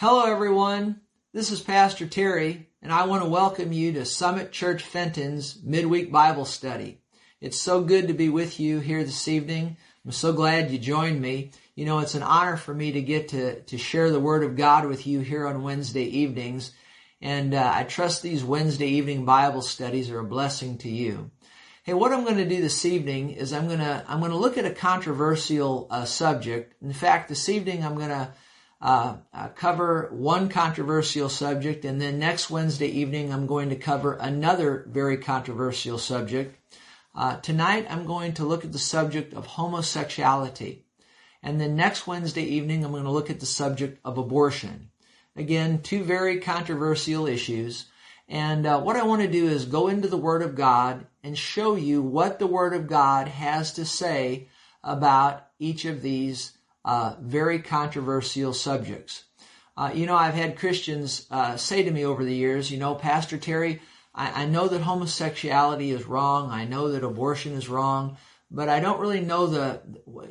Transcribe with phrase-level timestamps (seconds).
[0.00, 1.02] Hello, everyone.
[1.34, 6.10] This is Pastor Terry, and I want to welcome you to Summit Church Fenton's Midweek
[6.10, 7.02] Bible Study.
[7.42, 9.76] It's so good to be with you here this evening.
[10.06, 11.50] I'm so glad you joined me.
[11.74, 14.56] You know, it's an honor for me to get to, to share the Word of
[14.56, 16.72] God with you here on Wednesday evenings.
[17.20, 21.30] And uh, I trust these Wednesday evening Bible studies are a blessing to you.
[21.82, 24.38] Hey, what I'm going to do this evening is I'm going to I'm going to
[24.38, 26.72] look at a controversial uh, subject.
[26.80, 28.32] In fact, this evening I'm going to
[28.80, 34.14] uh, uh, cover one controversial subject, and then next Wednesday evening I'm going to cover
[34.14, 36.56] another very controversial subject.
[37.14, 40.84] Uh, tonight I'm going to look at the subject of homosexuality,
[41.42, 44.90] and then next Wednesday evening I'm going to look at the subject of abortion.
[45.36, 47.86] Again, two very controversial issues.
[48.28, 51.36] And uh, what I want to do is go into the Word of God and
[51.36, 54.48] show you what the Word of God has to say
[54.84, 56.52] about each of these
[56.84, 59.24] uh, very controversial subjects.
[59.76, 62.94] Uh, you know, I've had Christians uh, say to me over the years, you know,
[62.94, 63.80] Pastor Terry,
[64.14, 66.50] I, I, know that homosexuality is wrong.
[66.50, 68.16] I know that abortion is wrong,
[68.50, 69.80] but I don't really know the,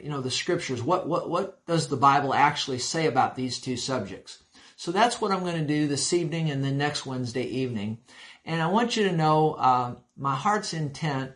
[0.03, 0.83] you know, the scriptures.
[0.83, 4.44] What, what, what does the Bible actually say about these two subjects?
[4.75, 8.00] So that's what I'm going to do this evening and then next Wednesday evening.
[8.45, 11.31] And I want you to know uh, my heart's intent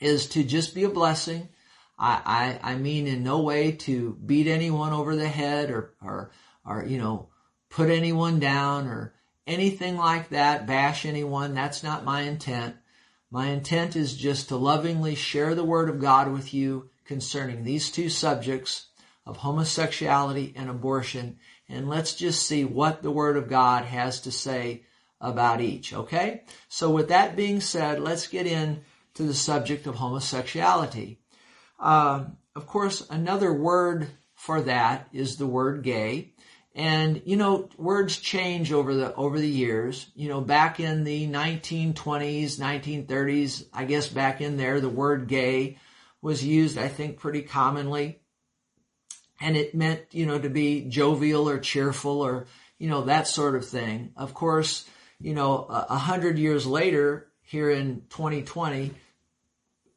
[0.00, 1.48] is to just be a blessing
[2.00, 6.30] I, I, I mean in no way to beat anyone over the head or, or,
[6.64, 7.28] or, you know,
[7.68, 9.14] put anyone down or
[9.46, 11.54] anything like that, bash anyone.
[11.54, 12.76] That's not my intent.
[13.30, 17.90] My intent is just to lovingly share the word of God with you concerning these
[17.90, 18.86] two subjects
[19.26, 21.38] of homosexuality and abortion.
[21.68, 24.84] And let's just see what the word of God has to say
[25.20, 25.92] about each.
[25.92, 26.44] Okay?
[26.68, 28.80] So with that being said, let's get in
[29.14, 31.19] to the subject of homosexuality.
[31.80, 36.32] Uh, of course, another word for that is the word gay.
[36.74, 40.06] And, you know, words change over the, over the years.
[40.14, 45.78] You know, back in the 1920s, 1930s, I guess back in there, the word gay
[46.22, 48.20] was used, I think, pretty commonly.
[49.40, 52.46] And it meant, you know, to be jovial or cheerful or,
[52.78, 54.12] you know, that sort of thing.
[54.16, 54.86] Of course,
[55.18, 58.92] you know, a hundred years later, here in 2020,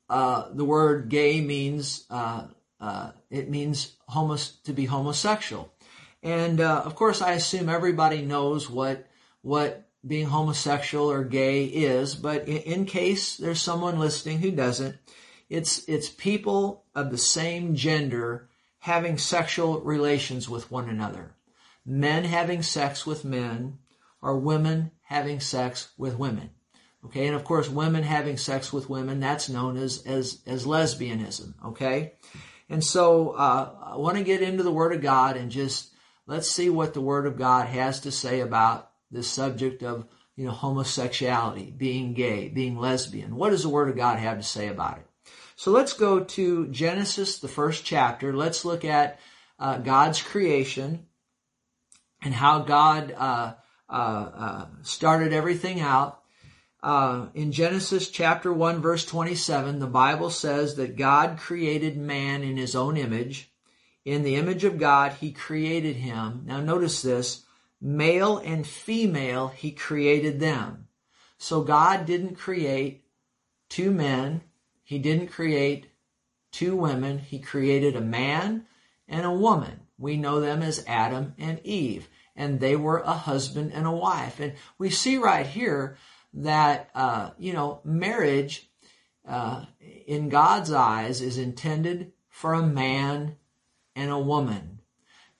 [0.09, 2.47] uh, the word gay means uh,
[2.80, 5.74] uh, it means homos- to be homosexual,
[6.22, 9.08] and uh, of course, I assume everybody knows what
[9.42, 12.16] what being homosexual or gay is.
[12.16, 14.97] But in, in case there's someone listening who doesn't,
[15.50, 18.50] it's it's people of the same gender
[18.80, 21.36] having sexual relations with one another,
[21.86, 23.78] men having sex with men,
[24.22, 26.50] or women having sex with women.
[27.06, 31.53] Okay, and of course, women having sex with women, that's known as, as, as lesbianism.
[31.66, 32.14] Okay,
[32.69, 35.94] and so uh, I want to get into the Word of God and just
[36.28, 40.46] let's see what the Word of God has to say about this subject of you
[40.46, 43.36] know homosexuality, being gay, being lesbian.
[43.36, 45.06] What does the Word of God have to say about it?
[45.56, 48.34] So let's go to Genesis, the first chapter.
[48.34, 49.19] Let's look at
[49.59, 51.06] uh, God's creation
[52.22, 53.53] and how God uh,
[53.90, 56.23] uh, uh started everything out
[56.84, 62.58] uh, in Genesis chapter 1, verse 27, the Bible says that God created man in
[62.58, 63.50] his own image.
[64.04, 66.44] In the image of God, he created him.
[66.46, 67.46] Now, notice this
[67.80, 70.90] male and female, he created them.
[71.38, 73.06] So, God didn't create
[73.70, 74.42] two men,
[74.84, 75.88] he didn't create
[76.52, 78.66] two women, he created a man
[79.08, 79.80] and a woman.
[79.98, 84.42] We know them as Adam and Eve, and they were a husband and a wife.
[84.42, 85.98] And we see right here
[86.34, 88.70] that, uh, you know, marriage
[89.28, 89.66] uh,
[90.06, 93.36] in God's eyes is intended for a man
[93.96, 94.80] and a woman,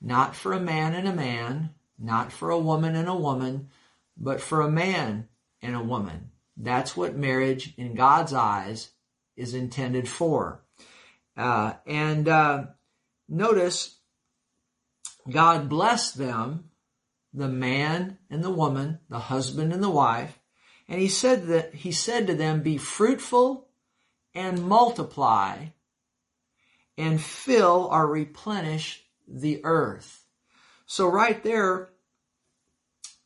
[0.02, 3.70] not for a man and a man, not for a woman and a woman,
[4.18, 5.28] but for a man
[5.62, 6.30] and a woman.
[6.56, 8.92] That's what marriage in God's eyes
[9.36, 10.64] is intended for.
[11.36, 12.66] Uh, and uh,
[13.28, 13.98] notice
[15.29, 16.66] God blessed them,
[17.34, 20.38] the man and the woman, the husband and the wife,
[20.88, 23.68] and he said that he said to them, Be fruitful
[24.34, 25.68] and multiply
[26.97, 30.26] and fill or replenish the earth.
[30.85, 31.90] So right there,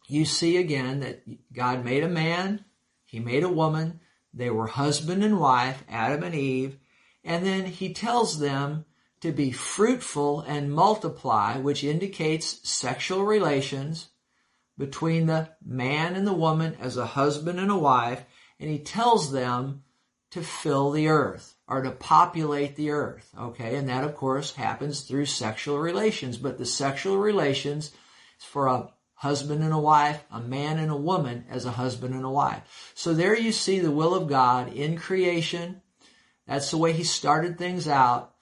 [0.07, 1.24] you see again that
[1.54, 2.63] God made a man,
[3.06, 4.00] he made a woman,
[4.33, 6.77] they were husband and wife, Adam and Eve,
[7.24, 8.86] and then he tells them
[9.19, 14.10] to be fruitful and multiply, which indicates sexual relations,
[14.77, 18.24] between the man and the woman as a husband and a wife,
[18.59, 19.83] and he tells them
[20.31, 23.33] to fill the earth or to populate the earth.
[23.38, 27.91] Okay, and that of course happens through sexual relations, but the sexual relations
[28.35, 32.13] It's for a husband and a wife, a man and a woman as a husband
[32.13, 32.91] and a wife.
[32.94, 35.81] So there you see the will of God in creation.
[36.45, 38.33] That's the way He started things out.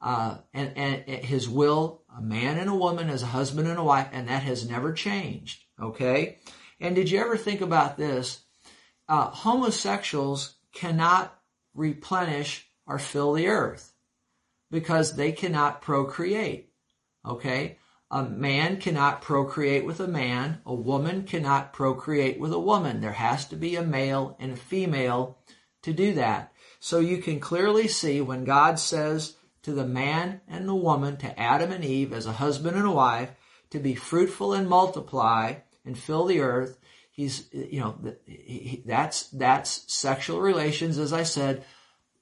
[0.00, 3.84] Uh, and, and His will, a man and a woman as a husband and a
[3.84, 5.63] wife, and that has never changed.
[5.80, 6.38] Okay?
[6.80, 8.42] And did you ever think about this?
[9.08, 11.38] Uh, homosexuals cannot
[11.74, 13.92] replenish or fill the earth
[14.70, 16.70] because they cannot procreate.
[17.26, 17.78] Okay?
[18.10, 20.60] A man cannot procreate with a man.
[20.66, 23.00] A woman cannot procreate with a woman.
[23.00, 25.38] There has to be a male and a female
[25.82, 26.52] to do that.
[26.80, 31.40] So you can clearly see when God says to the man and the woman, to
[31.40, 33.30] Adam and Eve as a husband and a wife,
[33.74, 35.54] to be fruitful and multiply
[35.84, 36.78] and fill the earth,
[37.10, 37.98] he's, you know,
[38.86, 41.64] that's, that's sexual relations, as I said,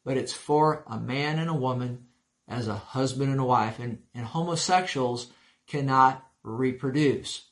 [0.02, 2.06] but it's for a man and a woman
[2.48, 3.78] as a husband and a wife.
[3.78, 5.30] And, and homosexuals
[5.66, 7.42] cannot reproduce.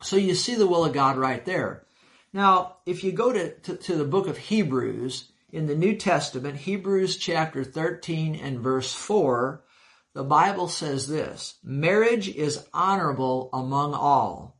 [0.00, 1.84] So you see the will of God right there.
[2.32, 6.56] Now, if you go to, to, to, the book of Hebrews in the New Testament,
[6.56, 9.62] Hebrews chapter 13 and verse 4,
[10.14, 14.56] the Bible says this Marriage is honorable among all,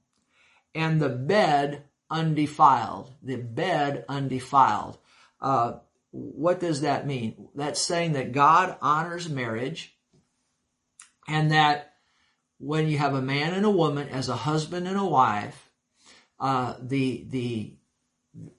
[0.74, 3.10] and the bed undefiled.
[3.22, 4.98] The bed undefiled.
[5.40, 5.78] Uh,
[6.10, 7.48] what does that mean?
[7.54, 9.96] That's saying that God honors marriage
[11.26, 11.94] and that
[12.58, 15.70] when you have a man and a woman as a husband and a wife,
[16.38, 17.74] uh, the, the,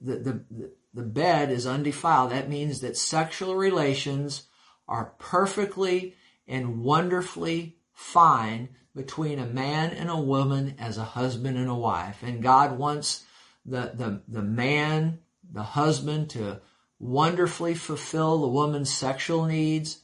[0.00, 2.32] the, the, the bed is undefiled.
[2.32, 4.44] That means that sexual relations
[4.88, 6.14] are perfectly
[6.46, 12.22] and wonderfully fine between a man and a woman as a husband and a wife.
[12.22, 13.24] And God wants
[13.66, 15.18] the, the, the man,
[15.52, 16.60] the husband to
[16.98, 20.00] wonderfully fulfill the woman's sexual needs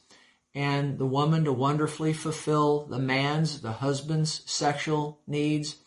[0.53, 5.77] and the woman to wonderfully fulfill the man's, the husband's sexual needs.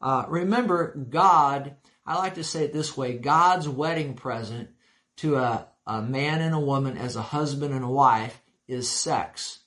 [0.00, 1.76] Uh, remember, God,
[2.06, 4.70] I like to say it this way, God's wedding present
[5.16, 9.60] to a, a man and a woman as a husband and a wife is sex.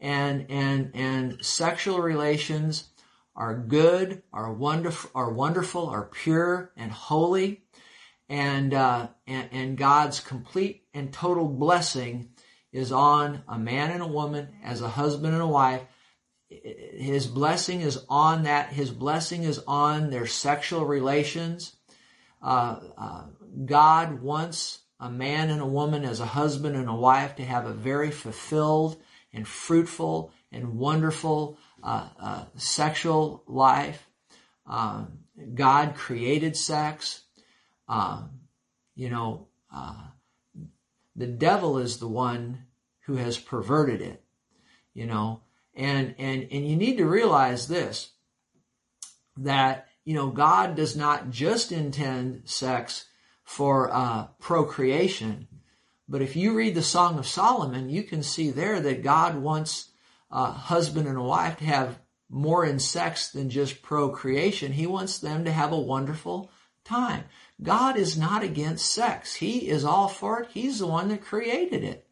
[0.00, 2.88] And, and, and sexual relations
[3.34, 7.62] are good, are wonderful, are wonderful, are pure and holy
[8.28, 12.30] and, uh, and, and God's complete and total blessing
[12.72, 15.82] is on a man and a woman as a husband and a wife.
[16.48, 18.72] His blessing is on that.
[18.72, 21.76] His blessing is on their sexual relations.
[22.42, 23.24] Uh, uh,
[23.64, 27.66] God wants a man and a woman as a husband and a wife to have
[27.66, 28.96] a very fulfilled
[29.32, 34.08] and fruitful and wonderful uh, uh sexual life.
[34.66, 35.20] Um,
[35.54, 37.22] God created sex.
[37.88, 38.40] Um,
[38.94, 40.08] you know, uh,
[41.16, 42.66] the devil is the one
[43.06, 44.22] who has perverted it.
[44.94, 45.42] You know,
[45.74, 48.10] and and and you need to realize this
[49.36, 53.06] that you know God does not just intend sex
[53.44, 55.48] for uh, procreation,
[56.08, 59.90] but if you read the Song of Solomon, you can see there that God wants
[60.30, 61.98] a husband and a wife to have
[62.30, 64.72] more in sex than just procreation.
[64.72, 66.50] He wants them to have a wonderful
[66.84, 67.24] time.
[67.62, 69.34] God is not against sex.
[69.34, 70.48] He is all for it.
[70.50, 72.06] He's the one that created it.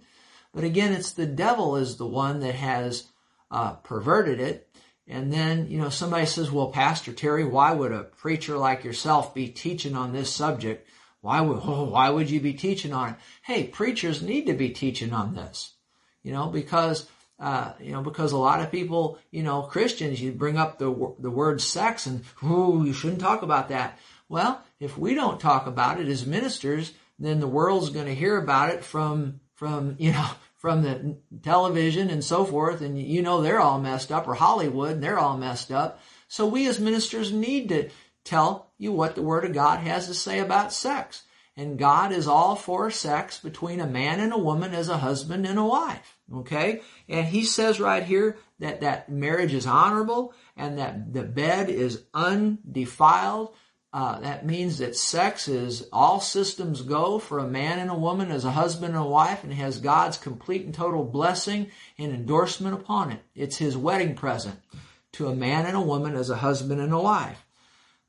[0.53, 3.05] But again, it's the devil is the one that has
[3.51, 4.69] uh, perverted it.
[5.07, 9.35] And then, you know, somebody says, well, Pastor Terry, why would a preacher like yourself
[9.35, 10.89] be teaching on this subject?
[11.21, 11.59] Why would,
[11.91, 13.17] why would you be teaching on it?
[13.43, 15.75] Hey, preachers need to be teaching on this,
[16.23, 17.09] you know, because,
[17.39, 21.15] uh, you know, because a lot of people, you know, Christians, you bring up the,
[21.19, 23.99] the word sex and, ooh, you shouldn't talk about that.
[24.29, 28.37] Well, if we don't talk about it as ministers, then the world's going to hear
[28.37, 32.81] about it from, from, you know, from the television and so forth.
[32.81, 36.01] And you know, they're all messed up or Hollywood and they're all messed up.
[36.29, 37.91] So we as ministers need to
[38.25, 41.23] tell you what the Word of God has to say about sex.
[41.57, 45.47] And God is all for sex between a man and a woman as a husband
[45.47, 46.19] and a wife.
[46.33, 46.83] Okay?
[47.09, 52.03] And he says right here that that marriage is honorable and that the bed is
[52.13, 53.55] undefiled.
[53.91, 58.31] Uh, that means that sex is all systems go for a man and a woman
[58.31, 62.75] as a husband and a wife and has God's complete and total blessing and endorsement
[62.75, 63.23] upon it.
[63.35, 64.61] It's his wedding present
[65.13, 67.46] to a man and a woman as a husband and a wife.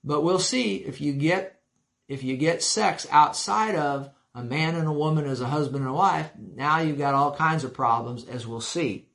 [0.03, 1.59] But we'll see if you get,
[2.07, 5.89] if you get sex outside of a man and a woman as a husband and
[5.89, 9.09] a wife, now you've got all kinds of problems as we'll see.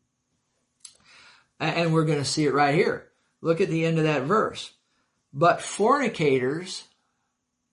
[1.60, 3.08] And we're going to see it right here.
[3.40, 4.72] Look at the end of that verse.
[5.32, 6.84] But fornicators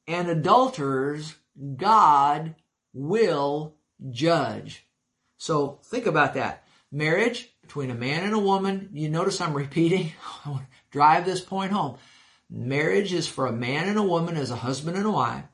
[0.07, 1.35] and adulterers,
[1.75, 2.55] God
[2.93, 3.75] will
[4.09, 4.85] judge.
[5.37, 6.63] So think about that.
[6.91, 8.89] Marriage, between a man and a woman.
[8.93, 10.11] You notice I'm repeating.
[10.45, 11.97] I want to drive this point home.
[12.49, 15.45] Marriage is for a man and a woman as a husband and a wife,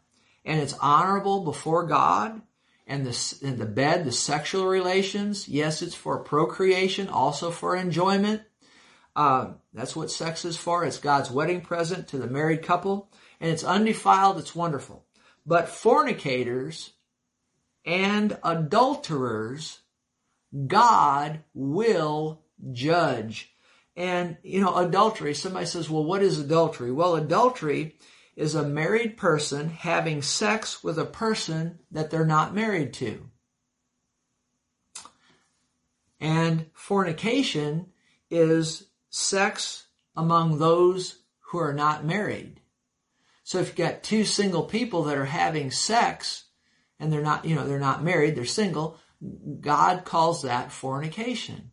[0.45, 2.41] and it's honorable before God.
[2.87, 8.43] And the, and the bed, the sexual relations, yes, it's for procreation, also for enjoyment.
[9.15, 10.85] Uh, that's what sex is for.
[10.85, 13.09] It's God's wedding present to the married couple,
[13.39, 14.37] and it's undefiled.
[14.37, 15.03] It's wonderful.
[15.47, 16.91] But fornicators
[17.85, 19.79] and adulterers,
[20.67, 23.54] God will judge.
[23.95, 26.91] And, you know, adultery, somebody says, well, what is adultery?
[26.91, 27.97] Well, adultery
[28.35, 33.29] is a married person having sex with a person that they're not married to.
[36.19, 37.87] And fornication
[38.29, 42.59] is sex among those who are not married.
[43.43, 46.45] So if you've got two single people that are having sex
[46.99, 48.99] and they're not, you know, they're not married, they're single,
[49.61, 51.71] God calls that fornication.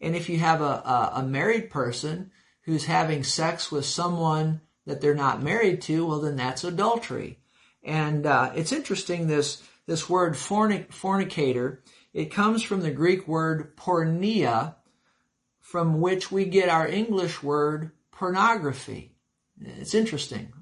[0.00, 2.30] And if you have a, a, a married person
[2.62, 7.38] who's having sex with someone that they're not married to, well, then that's adultery.
[7.82, 11.82] And uh, it's interesting this this word fornic- fornicator.
[12.12, 14.76] It comes from the Greek word porneia,
[15.60, 19.14] from which we get our English word pornography.
[19.60, 20.52] It's interesting.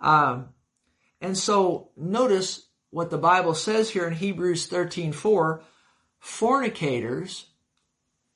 [0.00, 0.50] Um,
[1.20, 5.62] and so notice what the Bible says here in Hebrews 13:4,
[6.18, 7.46] fornicators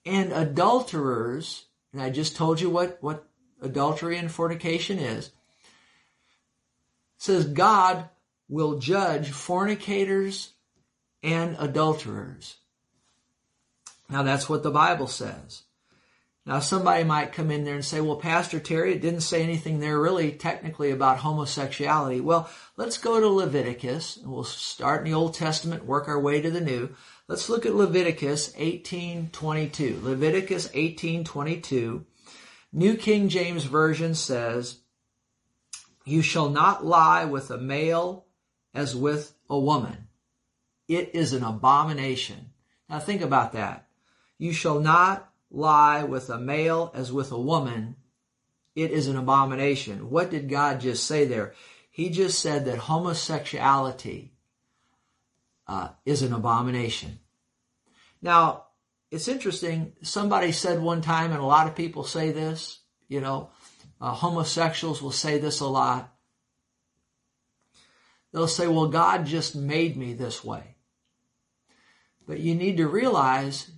[0.06, 3.26] and adulterers, and I just told you what, what
[3.60, 5.30] adultery and fornication is,
[7.18, 8.08] says God
[8.48, 10.52] will judge fornicators
[11.22, 12.56] and adulterers.
[14.08, 15.62] Now that's what the Bible says.
[16.44, 19.80] Now somebody might come in there and say, well, Pastor Terry, it didn't say anything
[19.80, 22.20] there really technically about homosexuality.
[22.20, 26.40] Well, let's go to Leviticus and we'll start in the Old Testament, work our way
[26.40, 26.94] to the New.
[27.28, 30.00] Let's look at Leviticus 18:22.
[30.00, 32.04] Leviticus 18:22.
[32.72, 34.78] New King James Version says,
[36.04, 38.26] "You shall not lie with a male
[38.72, 40.06] as with a woman.
[40.86, 42.52] It is an abomination."
[42.88, 43.88] Now think about that.
[44.38, 47.96] You shall not lie with a male as with a woman.
[48.76, 50.10] It is an abomination.
[50.10, 51.54] What did God just say there?
[51.90, 54.35] He just said that homosexuality
[55.66, 57.18] uh, is an abomination.
[58.22, 58.66] Now,
[59.10, 59.92] it's interesting.
[60.02, 63.50] Somebody said one time, and a lot of people say this, you know,
[64.00, 66.12] uh, homosexuals will say this a lot.
[68.32, 70.76] They'll say, well, God just made me this way.
[72.26, 73.70] But you need to realize,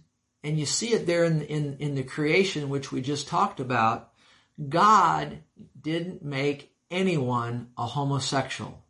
[0.43, 4.11] and you see it there in, in, in the creation, which we just talked about,
[4.69, 5.43] God
[5.81, 8.83] didn't make anyone a homosexual.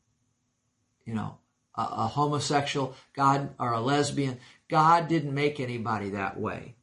[1.05, 1.39] You know,
[1.79, 4.39] a, a homosexual, God, or a lesbian.
[4.69, 6.75] God didn't make anybody that way.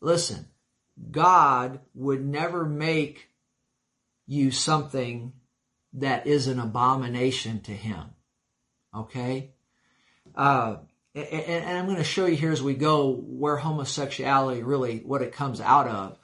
[0.00, 0.46] Listen,
[1.10, 3.28] God would never make
[4.26, 5.32] you something
[5.94, 8.14] that is an abomination to Him.
[8.94, 9.50] Okay?
[10.34, 10.76] Uh,
[11.14, 15.20] and, and, I'm going to show you here as we go where homosexuality really, what
[15.20, 16.18] it comes out of.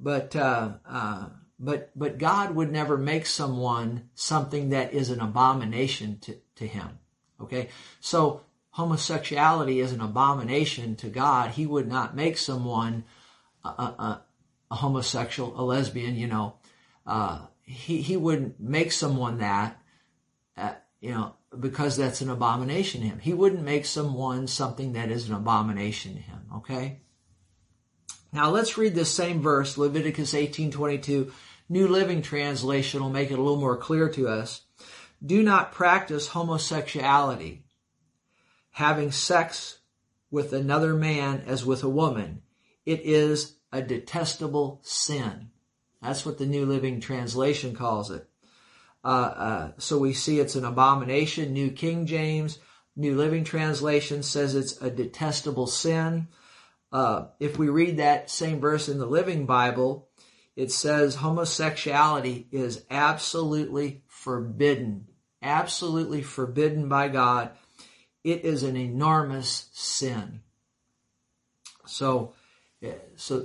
[0.00, 6.18] But, uh, uh, but, but God would never make someone something that is an abomination
[6.20, 6.98] to, to Him.
[7.42, 7.68] Okay?
[8.00, 11.50] So homosexuality is an abomination to God.
[11.50, 13.04] He would not make someone
[13.64, 14.22] a, a,
[14.70, 16.54] a homosexual, a lesbian, you know.
[17.06, 19.80] Uh, he, he wouldn't make someone that,
[20.56, 23.18] uh, you know, because that's an abomination to him.
[23.18, 27.00] He wouldn't make someone something that is an abomination to him, okay?
[28.32, 31.30] Now let's read this same verse, Leviticus 18:22.
[31.68, 34.62] New Living Translation will make it a little more clear to us.
[35.24, 37.64] Do not practice homosexuality,
[38.70, 39.78] having sex
[40.30, 42.42] with another man as with a woman.
[42.84, 45.50] It is a detestable sin.
[46.00, 48.28] That's what the New Living Translation calls it.
[49.04, 51.52] Uh, uh, so we see it's an abomination.
[51.52, 52.58] New King James,
[52.96, 56.28] New Living Translation says it's a detestable sin.
[56.90, 60.08] Uh, if we read that same verse in the Living Bible,
[60.54, 65.08] it says homosexuality is absolutely forbidden,
[65.42, 67.50] absolutely forbidden by God.
[68.24, 70.40] It is an enormous sin.
[71.86, 72.32] So,
[73.16, 73.44] so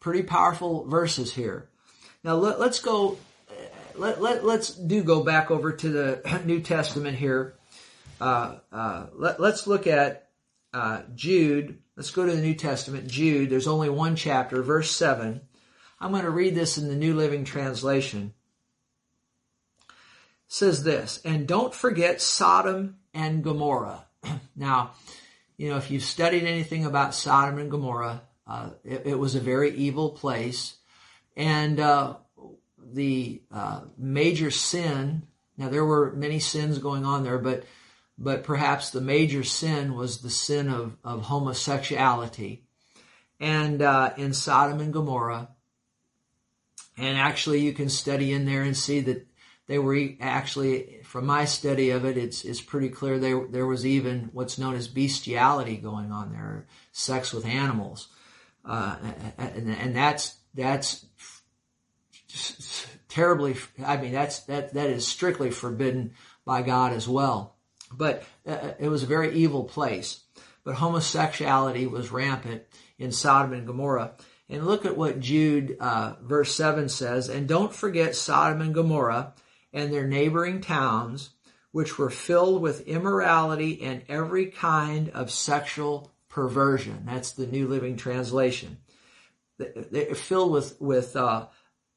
[0.00, 1.68] pretty powerful verses here.
[2.22, 3.18] Now let, us go.
[3.96, 7.54] Let, let, let's do go back over to the New Testament here.
[8.20, 10.28] Uh, uh, let, us look at
[10.72, 11.78] uh, Jude.
[11.96, 13.08] Let's go to the New Testament.
[13.08, 13.50] Jude.
[13.50, 15.42] There's only one chapter, verse seven.
[16.00, 18.34] I'm going to read this in the New Living Translation.
[20.46, 24.04] Says this, and don't forget Sodom and Gomorrah.
[24.56, 24.92] now,
[25.56, 29.40] you know, if you've studied anything about Sodom and Gomorrah, uh, it, it, was a
[29.40, 30.76] very evil place.
[31.36, 32.16] And uh,
[32.92, 35.22] the uh, major sin,
[35.56, 37.64] now there were many sins going on there, but
[38.16, 42.62] but perhaps the major sin was the sin of, of homosexuality.
[43.40, 45.48] And uh, in Sodom and Gomorrah,
[46.96, 49.26] and actually you can study in there and see that
[49.66, 53.86] they were actually, from my study of it, it's, it's pretty clear they, there was
[53.86, 58.08] even what's known as bestiality going on there, sex with animals.
[58.64, 58.96] Uh,
[59.38, 61.06] and, and that's, that's
[63.08, 66.12] terribly, I mean, that's, that, that is strictly forbidden
[66.44, 67.56] by God as well.
[67.90, 70.20] But uh, it was a very evil place.
[70.62, 72.64] But homosexuality was rampant
[72.98, 74.12] in Sodom and Gomorrah.
[74.48, 77.28] And look at what Jude uh, verse 7 says.
[77.28, 79.34] And don't forget Sodom and Gomorrah
[79.74, 81.30] and their neighboring towns,
[81.72, 87.02] which were filled with immorality and every kind of sexual perversion.
[87.04, 88.78] That's the New Living Translation.
[89.58, 91.46] They're filled with, with uh,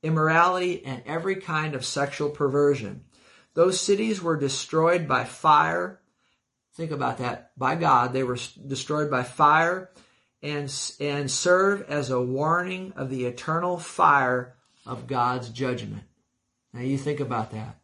[0.03, 3.05] immorality and every kind of sexual perversion.
[3.53, 6.00] Those cities were destroyed by fire.
[6.75, 7.51] Think about that.
[7.57, 9.89] By God, they were destroyed by fire
[10.43, 14.55] and, and serve as a warning of the eternal fire
[14.86, 16.03] of God's judgment.
[16.74, 17.80] Now you think about that.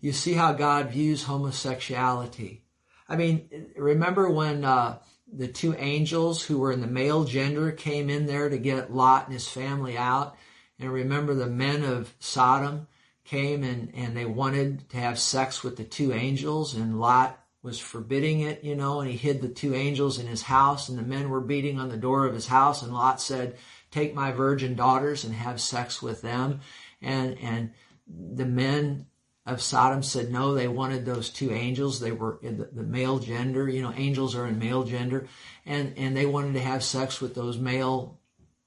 [0.00, 2.62] You see how God views homosexuality.
[3.08, 4.98] I mean, remember when uh,
[5.32, 9.24] the two angels who were in the male gender came in there to get Lot
[9.24, 10.36] and his family out?
[10.78, 12.86] And remember the men of Sodom
[13.24, 17.78] came and, and they wanted to have sex with the two angels, and Lot was
[17.78, 21.02] forbidding it, you know, and he hid the two angels in his house, and the
[21.02, 23.56] men were beating on the door of his house, and Lot said,
[23.90, 26.60] take my virgin daughters and have sex with them.
[27.00, 27.72] And, and
[28.06, 29.06] the men
[29.46, 32.00] of Sodom said no, they wanted those two angels.
[32.00, 35.26] They were in the, the, male gender, you know, angels are in male gender,
[35.64, 38.20] and, and they wanted to have sex with those male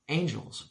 [0.09, 0.67] angels.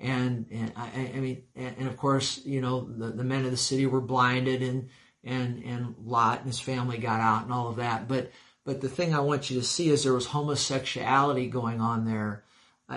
[0.00, 3.52] And, and I, I mean, and, and, of course, you know, the, the men of
[3.52, 4.88] the city were blinded and,
[5.22, 8.08] and, and Lot and his family got out and all of that.
[8.08, 8.32] But,
[8.64, 12.42] but the thing I want you to see is there was homosexuality going on there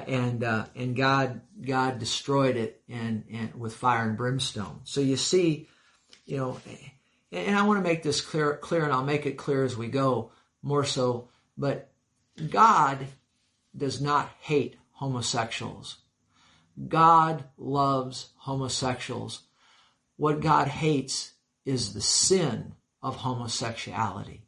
[0.07, 4.81] and uh, and God God destroyed it and, and with fire and brimstone.
[4.83, 5.67] So you see,
[6.25, 6.59] you know,
[7.31, 9.87] and I want to make this clear clear, and I'll make it clear as we
[9.87, 10.31] go
[10.61, 11.29] more so.
[11.57, 11.91] But
[12.49, 13.07] God
[13.75, 15.97] does not hate homosexuals.
[16.87, 19.43] God loves homosexuals.
[20.17, 21.33] What God hates
[21.65, 24.41] is the sin of homosexuality.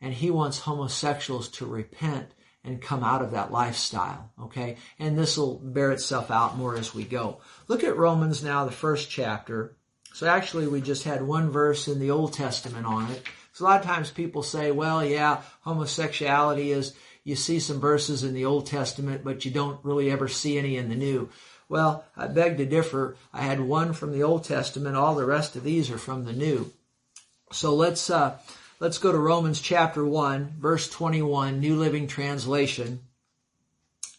[0.00, 2.32] And he wants homosexuals to repent
[2.64, 4.30] and come out of that lifestyle.
[4.42, 4.76] Okay.
[4.98, 7.40] And this will bear itself out more as we go.
[7.68, 9.76] Look at Romans now, the first chapter.
[10.12, 13.22] So actually we just had one verse in the Old Testament on it.
[13.52, 16.94] So a lot of times people say, well, yeah, homosexuality is,
[17.24, 20.76] you see some verses in the Old Testament, but you don't really ever see any
[20.76, 21.30] in the New.
[21.68, 23.16] Well, I beg to differ.
[23.32, 24.96] I had one from the Old Testament.
[24.96, 26.72] All the rest of these are from the New.
[27.52, 28.38] So let's, uh,
[28.80, 33.00] Let's go to Romans chapter 1, verse 21, New Living Translation.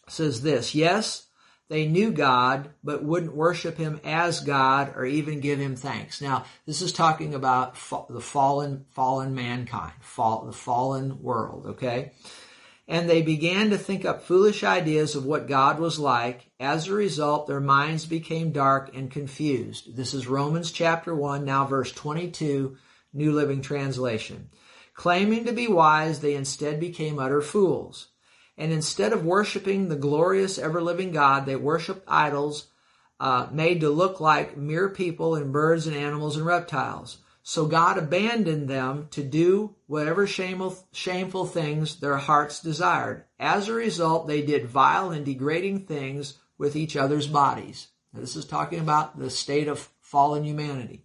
[0.06, 1.26] It says this, yes,
[1.68, 6.22] they knew God, but wouldn't worship him as God or even give him thanks.
[6.22, 12.12] Now, this is talking about fa- the fallen, fallen mankind, fall, the fallen world, okay?
[12.86, 16.52] And they began to think up foolish ideas of what God was like.
[16.60, 19.96] As a result, their minds became dark and confused.
[19.96, 22.76] This is Romans chapter 1, now verse 22
[23.12, 24.50] New Living Translation.
[24.94, 28.08] Claiming to be wise, they instead became utter fools.
[28.58, 32.68] And instead of worshiping the glorious ever-living God, they worshiped idols
[33.18, 37.18] uh, made to look like mere people and birds and animals and reptiles.
[37.44, 43.24] So God abandoned them to do whatever shameful, shameful things their hearts desired.
[43.38, 47.88] As a result, they did vile and degrading things with each other's bodies.
[48.12, 51.04] Now, this is talking about the state of fallen humanity.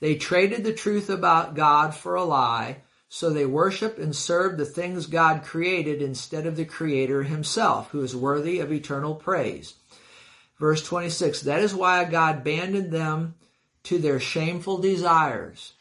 [0.00, 4.66] They traded the truth about God for a lie, so they worshiped and served the
[4.66, 9.74] things God created instead of the Creator Himself, who is worthy of eternal praise.
[10.58, 13.34] Verse 26 That is why God abandoned them
[13.84, 15.74] to their shameful desires.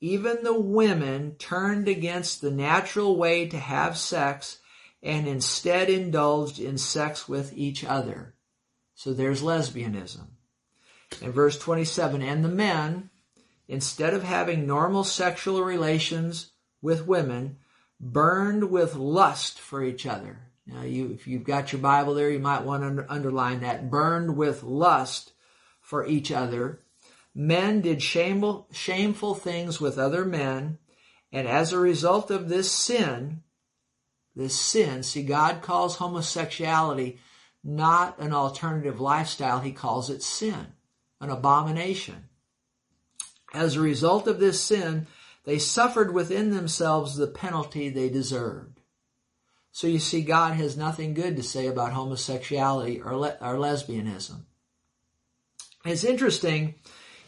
[0.00, 4.58] Even the women turned against the natural way to have sex
[5.02, 8.34] and instead indulged in sex with each other.
[8.94, 10.26] So there's lesbianism.
[11.20, 13.10] In verse 27, and the men,
[13.68, 17.58] instead of having normal sexual relations with women,
[18.00, 20.40] burned with lust for each other.
[20.66, 23.90] Now, you, if you've got your Bible there, you might want to under, underline that.
[23.90, 25.32] Burned with lust
[25.80, 26.80] for each other.
[27.34, 30.78] Men did shameful, shameful things with other men,
[31.32, 33.42] and as a result of this sin,
[34.36, 35.02] this sin.
[35.02, 37.18] See, God calls homosexuality
[37.64, 40.74] not an alternative lifestyle, He calls it sin,
[41.20, 42.28] an abomination.
[43.52, 45.06] As a result of this sin,
[45.44, 48.80] they suffered within themselves the penalty they deserved.
[49.72, 54.42] So you see, God has nothing good to say about homosexuality or, le- or lesbianism.
[55.84, 56.74] It's interesting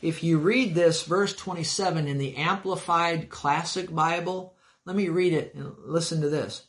[0.03, 4.55] if you read this verse 27 in the Amplified Classic Bible.
[4.85, 6.67] Let me read it and listen to this.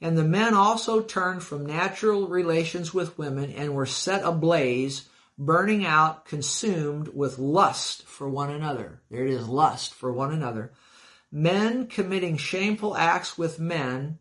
[0.00, 5.84] And the men also turned from natural relations with women and were set ablaze, burning
[5.84, 9.02] out, consumed with lust for one another.
[9.10, 10.72] There it is, lust for one another.
[11.30, 14.18] Men committing shameful acts with men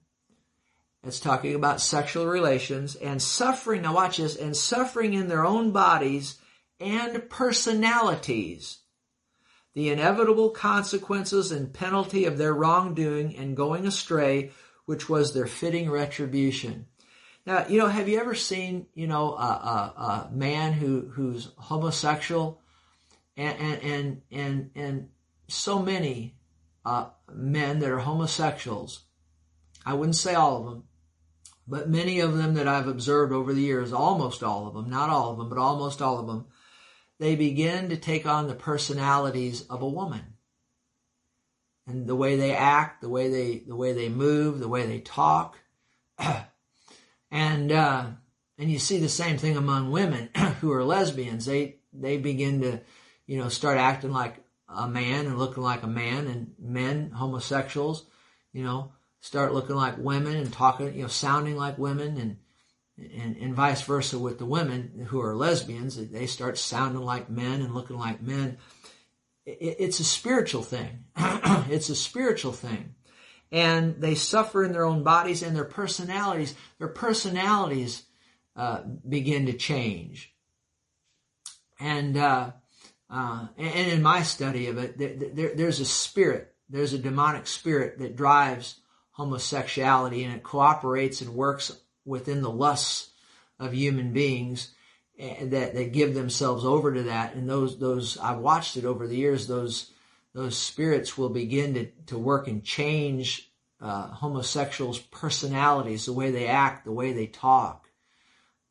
[1.05, 3.83] it's talking about sexual relations and suffering.
[3.83, 6.39] Now watch this, and suffering in their own bodies
[6.79, 8.79] and personalities.
[9.73, 14.51] The inevitable consequences and penalty of their wrongdoing and going astray,
[14.85, 16.87] which was their fitting retribution.
[17.45, 21.51] Now, you know, have you ever seen, you know, a, a, a man who, who's
[21.57, 22.61] homosexual
[23.37, 25.09] and, and, and, and, and
[25.47, 26.35] so many
[26.83, 29.03] uh, men that are homosexuals,
[29.85, 30.83] I wouldn't say all of them,
[31.67, 35.11] but many of them that I've observed over the years, almost all of them, not
[35.11, 36.45] all of them, but almost all of them,
[37.19, 40.33] they begin to take on the personalities of a woman.
[41.87, 44.99] And the way they act, the way they, the way they move, the way they
[44.99, 45.59] talk.
[47.35, 48.05] and, uh,
[48.57, 50.29] and you see the same thing among women
[50.61, 51.45] who are lesbians.
[51.45, 52.79] They, they begin to,
[53.27, 54.37] you know, start acting like
[54.69, 58.05] a man and looking like a man and men, homosexuals,
[58.53, 62.37] you know, start looking like women and talking, you know, sounding like women and,
[63.21, 65.97] and, and vice versa with the women who are lesbians.
[65.97, 68.59] They start sounding like men and looking like men.
[69.45, 71.03] It, it's a spiritual thing.
[71.17, 72.95] it's a spiritual thing.
[73.51, 76.55] And they suffer in their own bodies and their personalities.
[76.79, 78.03] Their personalities
[78.55, 80.33] uh, begin to change.
[81.79, 82.51] And, uh,
[83.09, 87.47] uh, and in my study of it, there, there, there's a spirit, there's a demonic
[87.47, 88.79] spirit that drives
[89.11, 91.71] homosexuality and it cooperates and works
[92.05, 93.11] within the lusts
[93.59, 94.73] of human beings
[95.17, 97.35] eh, that, that give themselves over to that.
[97.35, 99.91] And those, those, I've watched it over the years, those,
[100.35, 106.47] those spirits will begin to, to work and change uh, homosexuals' personalities, the way they
[106.47, 107.87] act, the way they talk.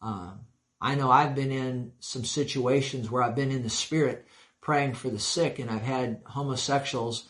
[0.03, 0.40] Um,
[0.79, 4.27] I know I've been in some situations where I've been in the spirit
[4.61, 7.27] praying for the sick, and I've had homosexuals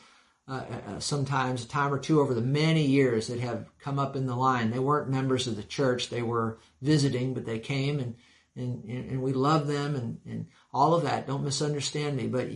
[0.48, 4.00] uh, uh, uh, sometimes a time or two over the many years that have come
[4.00, 4.72] up in the line.
[4.72, 8.16] They weren't members of the church; they were visiting, but they came and
[8.56, 11.26] and and we love them and and all of that.
[11.26, 12.48] Don't misunderstand me, but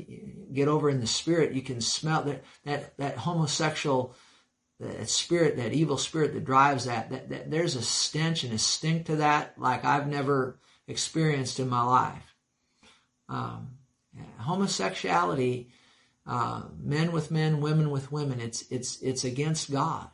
[0.52, 1.54] get over in the spirit.
[1.54, 4.14] You can smell that that that homosexual
[4.80, 8.58] that spirit, that evil spirit that drives that, that, that there's a stench and a
[8.58, 12.34] stink to that like I've never experienced in my life.
[13.28, 13.78] Um,
[14.38, 15.70] homosexuality
[16.26, 18.40] uh, men with men, women with women.
[18.40, 20.08] It's it's it's against God.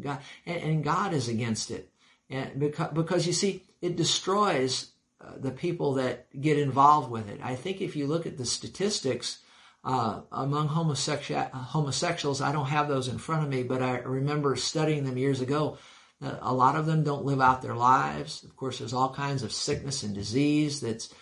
[0.00, 1.90] God and, and God is against it,
[2.30, 7.40] and because because you see, it destroys uh, the people that get involved with it.
[7.42, 9.38] I think if you look at the statistics
[9.84, 14.54] uh, among homosexual homosexuals, I don't have those in front of me, but I remember
[14.56, 15.78] studying them years ago.
[16.22, 18.42] Uh, a lot of them don't live out their lives.
[18.42, 21.12] Of course, there's all kinds of sickness and disease that's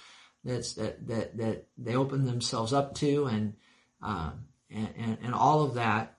[0.45, 3.55] that's that that that they open themselves up to, and
[4.03, 6.19] um, and, and, and, all of that.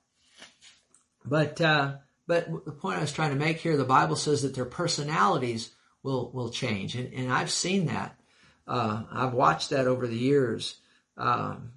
[1.25, 4.53] But uh, but the point I was trying to make here, the Bible says that
[4.53, 5.71] their personalities
[6.08, 8.17] will will change, and, and I've seen that.
[8.65, 10.78] Uh, I've watched that over the years.
[11.17, 11.74] Um,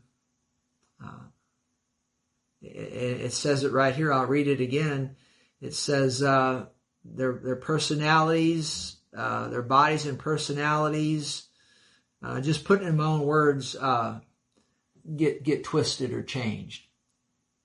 [1.05, 1.25] uh,
[2.63, 4.13] it, it, says it right here.
[4.13, 5.17] I'll read it again.
[5.61, 6.67] It says uh,
[7.05, 11.47] their their personalities, uh, their bodies and personalities.
[12.23, 14.21] Uh, just putting in my own words, uh,
[15.17, 16.85] get get twisted or changed.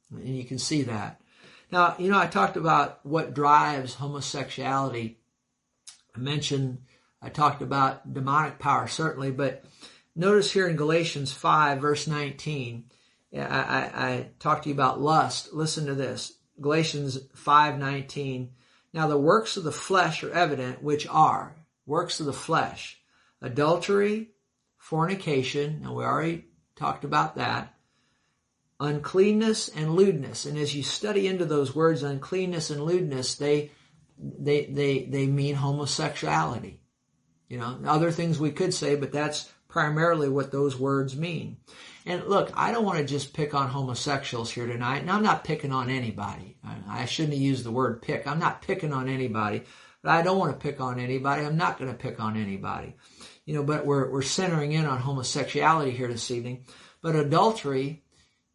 [0.10, 1.22] And you can see that.
[1.72, 5.20] Now, you know, I talked about what drives homosexuality.
[6.16, 6.80] I mentioned,
[7.22, 9.66] I talked about demonic power, certainly, but
[10.16, 12.86] notice here in Galatians 5, verse 19,
[13.34, 15.54] I, I, I talked to you about lust.
[15.54, 16.34] Listen to this.
[16.62, 18.52] Galatians 5, 19.
[18.94, 22.98] Now the works of the flesh are evident, which are works of the flesh,
[23.42, 24.30] adultery,
[24.78, 25.82] fornication.
[25.82, 27.74] Now we already talked about that.
[28.80, 30.46] Uncleanness and lewdness.
[30.46, 33.72] And as you study into those words, uncleanness and lewdness, they,
[34.18, 36.80] they, they, they mean homosexuality.
[37.50, 41.58] You know, other things we could say, but that's primarily what those words mean.
[42.06, 45.44] And look, I don't want to just pick on homosexuals here tonight, and I'm not
[45.44, 46.58] picking on anybody.
[46.88, 48.26] I shouldn't have used the word pick.
[48.26, 49.64] I'm not picking on anybody,
[50.02, 51.44] but I don't want to pick on anybody.
[51.44, 52.96] I'm not going to pick on anybody.
[53.46, 56.66] You know, but we're, we're centering in on homosexuality here this evening.
[57.02, 58.05] But adultery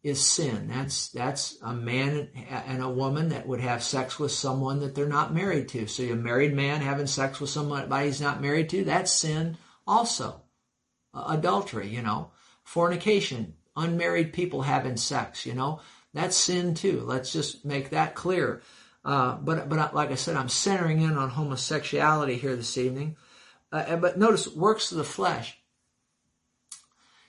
[0.03, 0.67] is sin.
[0.67, 5.07] That's that's a man and a woman that would have sex with someone that they're
[5.07, 5.87] not married to.
[5.87, 10.41] So a married man having sex with somebody he's not married to, that's sin also.
[11.13, 12.31] Adultery, you know,
[12.63, 15.81] fornication, unmarried people having sex, you know,
[16.13, 17.01] that's sin too.
[17.01, 18.61] Let's just make that clear.
[19.03, 23.17] Uh, but but like I said, I'm centering in on homosexuality here this evening.
[23.71, 25.57] Uh, but notice works of the flesh.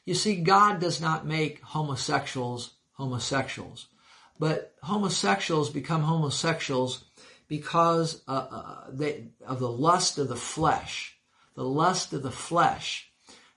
[0.04, 3.88] You see, God does not make homosexuals homosexuals,
[4.38, 7.04] but homosexuals become homosexuals
[7.48, 11.16] because uh, uh, they, of the lust of the flesh,
[11.54, 13.10] the lust of the flesh,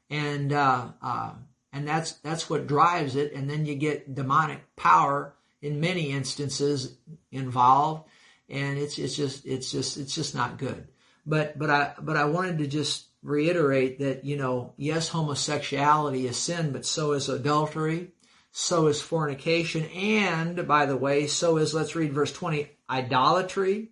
[0.10, 1.32] and uh, uh,
[1.72, 3.34] and that's that's what drives it.
[3.34, 6.98] And then you get demonic power in many instances
[7.32, 8.10] involved,
[8.50, 10.88] and it's it's just it's just it's just not good.
[11.26, 16.38] But but I but I wanted to just reiterate that, you know, yes, homosexuality is
[16.38, 18.12] sin, but so is adultery,
[18.52, 23.90] so is fornication, and by the way, so is, let's read verse 20, idolatry,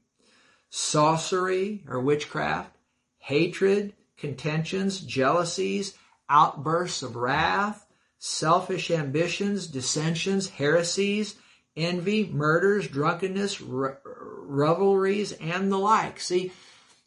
[0.69, 2.75] sorcery or witchcraft,
[3.17, 5.95] hatred, contentions, jealousies,
[6.29, 7.85] outbursts of wrath,
[8.19, 11.35] selfish ambitions, dissensions, heresies,
[11.75, 16.19] envy, murders, drunkenness, re- revelries, and the like.
[16.19, 16.51] See,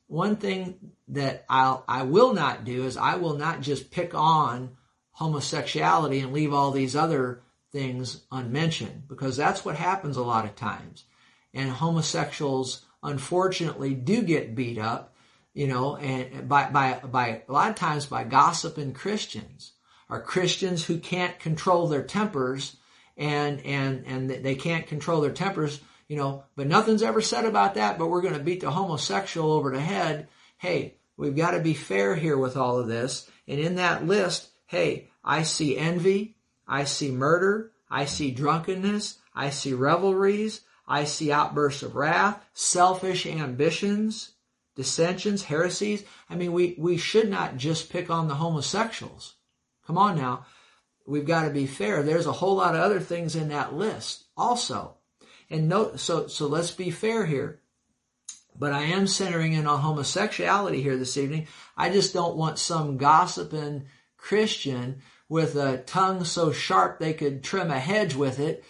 [0.08, 4.76] one thing that I'll, I will not do is I will not just pick on
[5.12, 7.42] homosexuality and leave all these other
[7.72, 11.04] things unmentioned because that's what happens a lot of times.
[11.54, 15.14] And homosexuals unfortunately do get beat up,
[15.54, 19.72] you know, and by, by, by a lot of times by gossiping Christians
[20.10, 22.76] or Christians who can't control their tempers
[23.16, 27.74] and, and, and they can't control their tempers you know, but nothing's ever said about
[27.74, 30.28] that, but we're going to beat the homosexual over the head.
[30.58, 33.30] Hey, we've got to be fair here with all of this.
[33.46, 39.50] And in that list, hey, I see envy, I see murder, I see drunkenness, I
[39.50, 44.32] see revelries, I see outbursts of wrath, selfish ambitions,
[44.76, 46.04] dissensions, heresies.
[46.30, 49.34] I mean, we, we should not just pick on the homosexuals.
[49.86, 50.46] Come on now.
[51.06, 52.02] We've got to be fair.
[52.02, 54.96] There's a whole lot of other things in that list also.
[55.48, 57.60] And note, so, so let's be fair here.
[58.58, 61.46] But I am centering in on homosexuality here this evening.
[61.76, 67.70] I just don't want some gossiping Christian with a tongue so sharp they could trim
[67.70, 68.64] a hedge with it,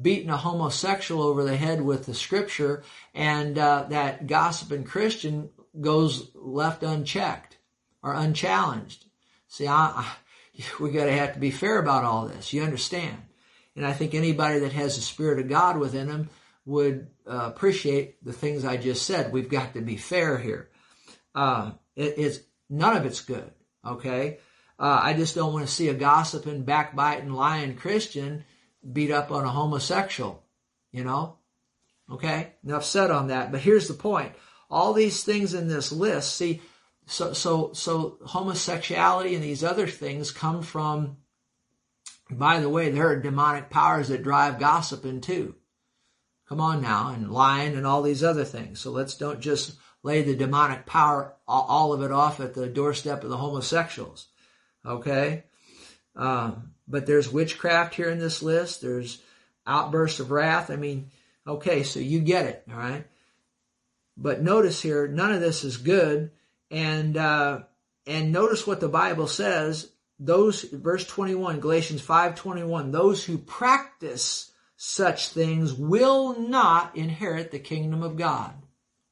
[0.00, 2.82] beating a homosexual over the head with the scripture,
[3.14, 5.50] and uh, that gossiping Christian
[5.80, 7.56] goes left unchecked
[8.02, 9.06] or unchallenged.
[9.48, 10.12] See, I, I,
[10.80, 12.52] we got to have to be fair about all this.
[12.52, 13.16] You understand?
[13.74, 16.28] And I think anybody that has the Spirit of God within them
[16.64, 19.32] would uh, appreciate the things I just said.
[19.32, 20.70] We've got to be fair here.
[21.34, 23.50] Uh, it, it's none of it's good.
[23.84, 24.38] Okay,
[24.78, 28.44] uh, I just don't want to see a gossiping, backbiting, lying Christian
[28.92, 30.44] beat up on a homosexual.
[30.92, 31.38] You know.
[32.10, 33.50] Okay, enough said on that.
[33.50, 34.32] But here's the point:
[34.70, 36.36] all these things in this list.
[36.36, 36.62] See,
[37.06, 41.16] so so so homosexuality and these other things come from
[42.38, 45.54] by the way, there are demonic powers that drive gossiping too.
[46.52, 48.78] Come on now, and lying and all these other things.
[48.78, 53.24] So let's don't just lay the demonic power, all of it off at the doorstep
[53.24, 54.26] of the homosexuals.
[54.84, 55.44] Okay?
[56.14, 58.82] Um, but there's witchcraft here in this list.
[58.82, 59.22] There's
[59.66, 60.70] outbursts of wrath.
[60.70, 61.08] I mean,
[61.46, 63.06] okay, so you get it, all right?
[64.18, 66.32] But notice here, none of this is good.
[66.70, 67.60] And, uh,
[68.06, 74.51] and notice what the Bible says those verse 21 galatians 5.21 those who practice
[74.84, 78.52] such things will not inherit the kingdom of god.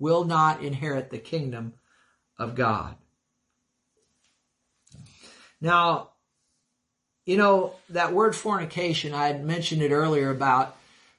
[0.01, 1.75] Will not inherit the kingdom
[2.37, 2.97] of god.
[5.61, 6.11] Now
[7.25, 10.77] you know that word fornication i had mentioned it earlier about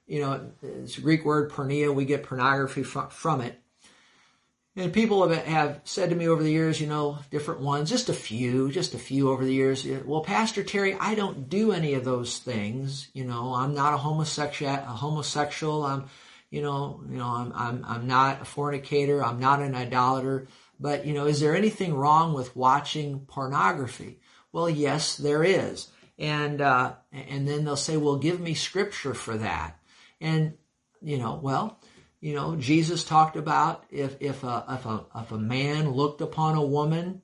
[0.07, 3.61] you know it's a greek word porneia we get pornography from, from it
[4.75, 8.07] and people have, have said to me over the years, you know, different ones, just
[8.07, 9.86] a few, just a few over the years.
[10.05, 13.10] Well, Pastor Terry, I don't do any of those things.
[13.13, 14.73] You know, I'm not a homosexual.
[14.73, 15.84] A homosexual.
[15.84, 16.05] I'm,
[16.49, 19.23] you know, you know, I'm, I'm, I'm not a fornicator.
[19.23, 20.47] I'm not an idolater.
[20.79, 24.19] But you know, is there anything wrong with watching pornography?
[24.51, 25.89] Well, yes, there is.
[26.17, 29.77] And uh, and then they'll say, well, give me scripture for that.
[30.19, 30.53] And
[31.01, 31.79] you know, well,
[32.21, 36.55] you know, Jesus talked about if, if, a, if, a, if a man looked upon
[36.55, 37.23] a woman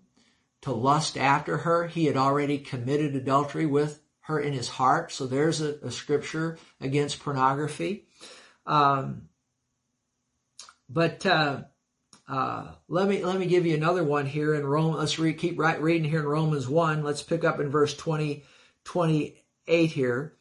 [0.62, 1.88] to lust after her.
[1.88, 5.12] He had already committed adultery with her in his heart.
[5.12, 8.08] So there's a, a scripture against pornography.
[8.66, 9.30] Um,
[10.90, 11.64] but uh,
[12.28, 14.96] uh, let me let me give you another one here in Rome.
[14.96, 17.04] Let's re- keep right reading here in Romans one.
[17.04, 18.44] Let's pick up in verse 20,
[18.84, 20.34] 28 here.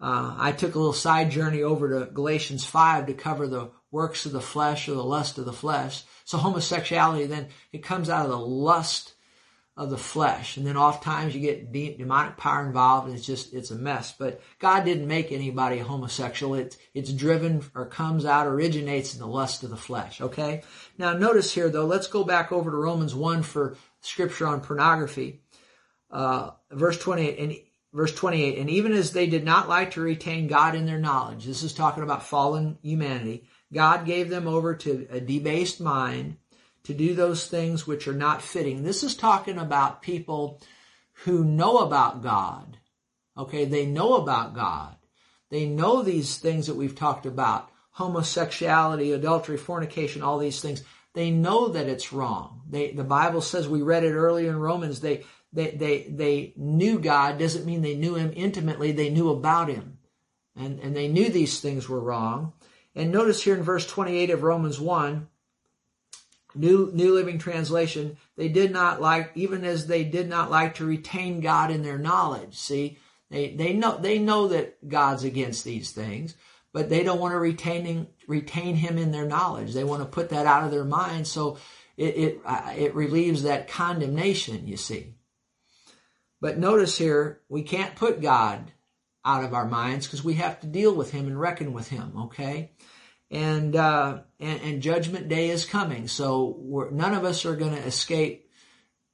[0.00, 4.26] Uh, I took a little side journey over to Galatians five to cover the works
[4.26, 6.04] of the flesh or the lust of the flesh.
[6.24, 9.14] So homosexuality then it comes out of the lust
[9.76, 10.56] of the flesh.
[10.56, 14.12] And then oftentimes you get demonic power involved and it's just, it's a mess.
[14.16, 16.54] But God didn't make anybody homosexual.
[16.54, 20.20] It's, it's driven or comes out, originates in the lust of the flesh.
[20.20, 20.62] Okay?
[20.98, 25.40] Now notice here though, let's go back over to Romans 1 for scripture on pornography.
[26.10, 27.56] Uh, verse 28, and
[27.92, 31.44] verse 28, and even as they did not like to retain God in their knowledge,
[31.44, 36.36] this is talking about fallen humanity, God gave them over to a debased mind
[36.84, 38.82] to do those things which are not fitting.
[38.82, 40.60] This is talking about people
[41.24, 42.78] who know about God.
[43.36, 44.96] Okay, they know about God.
[45.50, 50.82] They know these things that we've talked about homosexuality, adultery, fornication, all these things.
[51.12, 52.62] They know that it's wrong.
[52.68, 56.98] They, the Bible says, we read it earlier in Romans, they, they, they, they knew
[56.98, 59.98] God doesn't mean they knew Him intimately, they knew about Him.
[60.56, 62.52] And, and they knew these things were wrong.
[62.94, 65.28] And notice here in verse 28 of Romans 1,
[66.54, 70.84] New New Living Translation, they did not like, even as they did not like to
[70.84, 72.56] retain God in their knowledge.
[72.56, 72.98] See,
[73.30, 76.34] they they know they know that God's against these things,
[76.72, 79.72] but they don't want to retain retain Him in their knowledge.
[79.72, 81.58] They want to put that out of their mind, so
[81.96, 84.66] it it uh, it relieves that condemnation.
[84.66, 85.14] You see.
[86.40, 88.72] But notice here, we can't put God
[89.24, 92.12] out of our minds because we have to deal with Him and reckon with Him.
[92.16, 92.70] Okay
[93.30, 96.08] and uh, and, and, judgment day is coming.
[96.08, 98.50] So none of us are going to escape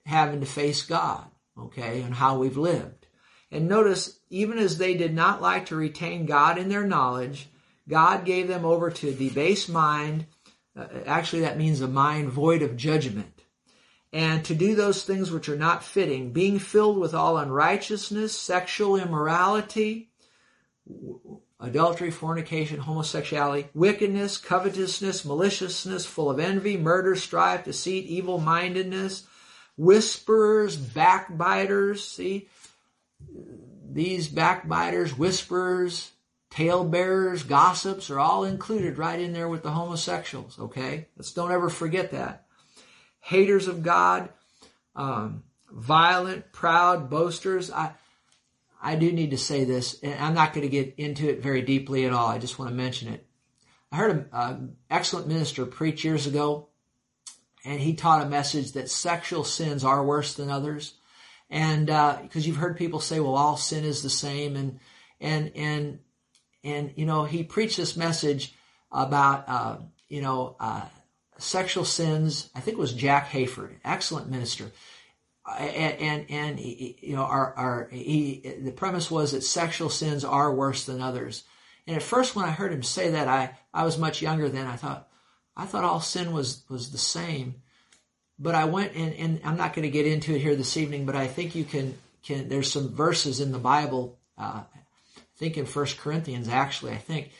[0.07, 1.27] having to face God,
[1.59, 3.07] okay, and how we've lived.
[3.51, 7.49] And notice, even as they did not like to retain God in their knowledge,
[7.88, 10.27] God gave them over to a debased mind.
[10.77, 13.36] Uh, actually, that means a mind void of judgment.
[14.12, 18.97] And to do those things which are not fitting, being filled with all unrighteousness, sexual
[18.97, 20.11] immorality,
[21.61, 29.27] adultery, fornication, homosexuality, wickedness, covetousness, maliciousness, full of envy, murder, strife, deceit, evil mindedness,
[29.77, 32.07] whisperers, backbiters.
[32.07, 32.49] See,
[33.90, 36.12] these backbiters, whisperers,
[36.51, 40.59] talebearers, gossips are all included right in there with the homosexuals.
[40.59, 42.45] Okay, let's don't ever forget that.
[43.26, 44.28] Haters of God,
[44.94, 47.72] um, violent, proud, boasters.
[47.72, 47.90] I
[48.80, 51.62] I do need to say this, and I'm not going to get into it very
[51.62, 52.28] deeply at all.
[52.28, 53.26] I just want to mention it.
[53.90, 56.68] I heard an excellent minister preach years ago,
[57.64, 60.94] and he taught a message that sexual sins are worse than others.
[61.50, 64.78] And because uh, you've heard people say, well, all sin is the same, and
[65.20, 65.98] and and
[66.62, 68.54] and you know, he preached this message
[68.92, 70.86] about uh, you know uh,
[71.38, 72.51] sexual sins.
[72.55, 74.70] I think it was Jack Hayford, excellent minister
[75.59, 80.53] and and, and you know our our he the premise was that sexual sins are
[80.53, 81.44] worse than others.
[81.87, 84.66] And at first, when I heard him say that, I I was much younger then.
[84.66, 85.09] I thought
[85.57, 87.62] I thought all sin was was the same.
[88.38, 91.07] But I went and, and I'm not going to get into it here this evening.
[91.07, 94.18] But I think you can can there's some verses in the Bible.
[94.37, 94.62] Uh,
[95.16, 97.31] I think in First Corinthians actually I think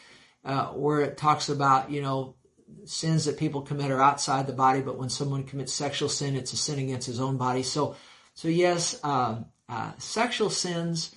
[0.45, 2.37] uh, where it talks about you know
[2.87, 6.53] sins that people commit are outside the body, but when someone commits sexual sin, it's
[6.53, 7.63] a sin against his own body.
[7.63, 7.97] So,
[8.35, 11.15] so yes, uh, uh, sexual sins,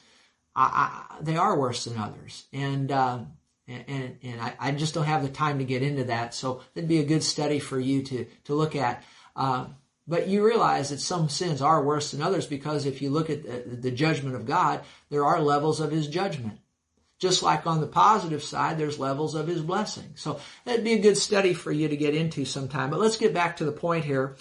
[0.56, 3.20] I, I, they are worse than others, and uh,
[3.68, 6.34] and and I, I, just don't have the time to get into that.
[6.34, 9.04] So it'd be a good study for you to to look at.
[9.36, 9.68] Uh,
[10.08, 13.44] but you realize that some sins are worse than others because if you look at
[13.44, 16.59] the, the judgment of God, there are levels of His judgment.
[17.20, 20.12] Just like on the positive side, there's levels of his blessing.
[20.16, 22.90] So that'd be a good study for you to get into sometime.
[22.90, 24.38] But let's get back to the point here.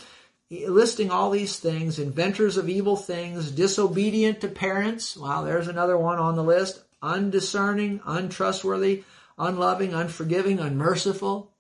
[0.50, 5.16] Listing all these things, inventors of evil things, disobedient to parents.
[5.16, 6.82] Wow, there's another one on the list.
[7.02, 9.02] Undiscerning, untrustworthy,
[9.36, 11.52] unloving, unforgiving, unmerciful.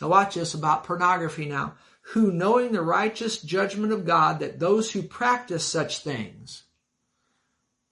[0.00, 1.74] Now watch this about pornography now.
[2.08, 6.64] Who knowing the righteous judgment of God that those who practice such things,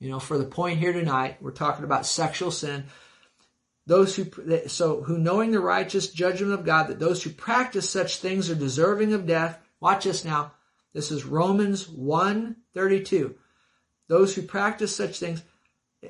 [0.02, 2.86] you know, for the point here tonight, we're talking about sexual sin.
[3.86, 4.26] Those who,
[4.66, 8.56] so who knowing the righteous judgment of God, that those who practice such things are
[8.56, 9.60] deserving of death.
[9.78, 10.54] Watch this now.
[10.92, 13.36] This is Romans 1 32.
[14.08, 15.40] Those who practice such things,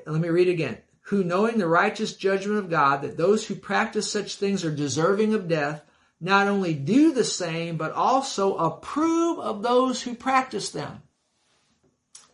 [0.06, 0.78] let me read again.
[1.06, 5.34] Who knowing the righteous judgment of God, that those who practice such things are deserving
[5.34, 5.84] of death,
[6.18, 11.02] not only do the same, but also approve of those who practice them.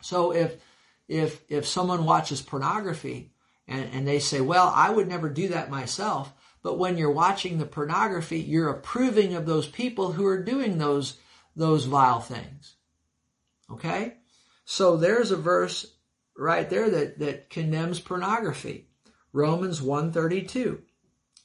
[0.00, 0.56] So if
[1.08, 3.32] if if someone watches pornography
[3.66, 6.32] and, and they say, Well, I would never do that myself,
[6.62, 11.16] but when you're watching the pornography, you're approving of those people who are doing those
[11.56, 12.76] those vile things.
[13.70, 14.14] Okay?
[14.64, 15.86] So there's a verse
[16.36, 18.88] right there that, that condemns pornography.
[19.32, 20.82] Romans 132.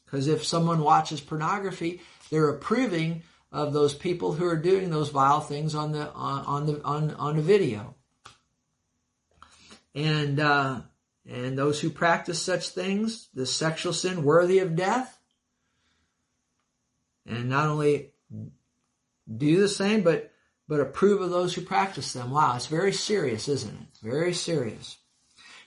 [0.05, 5.41] Because if someone watches pornography, they're approving of those people who are doing those vile
[5.41, 7.95] things on the on, on the on, on the video.
[9.95, 10.81] And uh,
[11.29, 15.17] and those who practice such things, the sexual sin worthy of death,
[17.25, 18.11] and not only
[19.37, 20.31] do the same, but
[20.67, 22.31] but approve of those who practice them.
[22.31, 23.87] Wow, it's very serious, isn't it?
[24.01, 24.97] Very serious.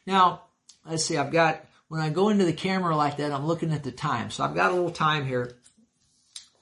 [0.07, 0.43] Now,
[0.85, 3.85] let's see, I've got when I go into the camera like that, I'm looking at
[3.85, 4.31] the time.
[4.31, 5.57] So I've got a little time here.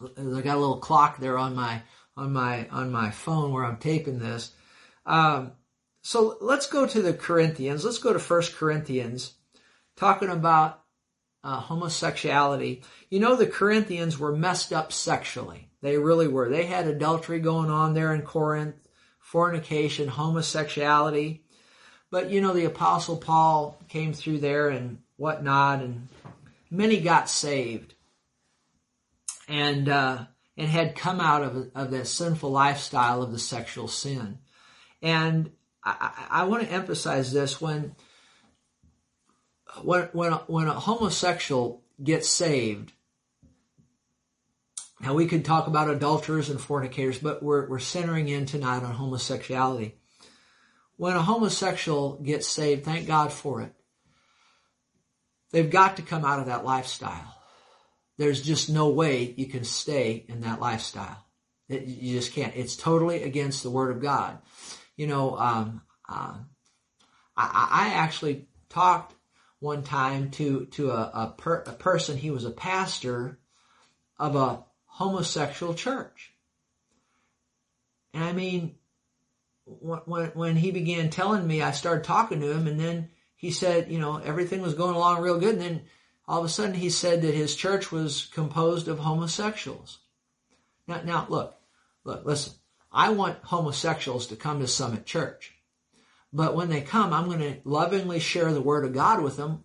[0.02, 1.82] I got a little clock there on my
[2.16, 4.52] on my on my phone where I'm taping this.
[5.06, 5.52] Um,
[6.04, 7.82] so let's go to the Corinthians.
[7.82, 9.32] Let's go to First Corinthians,
[9.96, 10.82] talking about
[11.42, 12.82] uh, homosexuality.
[13.08, 15.70] You know, the Corinthians were messed up sexually.
[15.80, 16.50] They really were.
[16.50, 18.76] They had adultery going on there in Corinth,
[19.18, 21.42] fornication, homosexuality.
[22.10, 26.08] But you know, the Apostle Paul came through there and whatnot, and
[26.70, 27.94] many got saved,
[29.48, 30.26] and uh,
[30.58, 34.40] and had come out of of that sinful lifestyle of the sexual sin.
[35.00, 35.50] And
[35.84, 37.94] I, I want to emphasize this when
[39.82, 42.92] when when when a homosexual gets saved.
[45.00, 48.94] Now we could talk about adulterers and fornicators, but we're we're centering in tonight on
[48.94, 49.96] homosexuality.
[50.96, 53.74] When a homosexual gets saved, thank God for it.
[55.50, 57.34] They've got to come out of that lifestyle.
[58.16, 61.26] There's just no way you can stay in that lifestyle.
[61.68, 62.54] It, you just can't.
[62.54, 64.38] It's totally against the Word of God
[64.96, 66.34] you know, um, uh,
[67.36, 69.14] I, I, actually talked
[69.58, 72.16] one time to to a, a, per, a person.
[72.16, 73.38] He was a pastor
[74.18, 76.32] of a homosexual church,
[78.12, 78.76] and I mean,
[79.64, 83.90] when when he began telling me, I started talking to him, and then he said,
[83.90, 85.82] you know, everything was going along real good, and then
[86.26, 89.98] all of a sudden he said that his church was composed of homosexuals.
[90.86, 91.54] Now, now look,
[92.04, 92.54] look, listen.
[92.94, 95.52] I want homosexuals to come to Summit Church.
[96.32, 99.64] But when they come, I'm going to lovingly share the Word of God with them,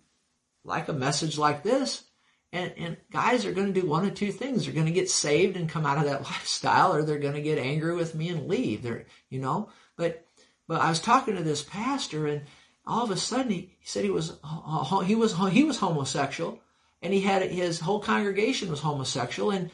[0.64, 2.04] like a message like this.
[2.52, 4.66] And, and guys are going to do one of two things.
[4.66, 7.42] They're going to get saved and come out of that lifestyle, or they're going to
[7.42, 8.82] get angry with me and leave.
[8.82, 10.26] They're, you know, but,
[10.68, 12.42] but I was talking to this pastor and
[12.88, 15.78] all of a sudden he, he said he was, uh, uh, he was, he was
[15.78, 16.60] homosexual
[17.04, 19.70] and he had, his whole congregation was homosexual and,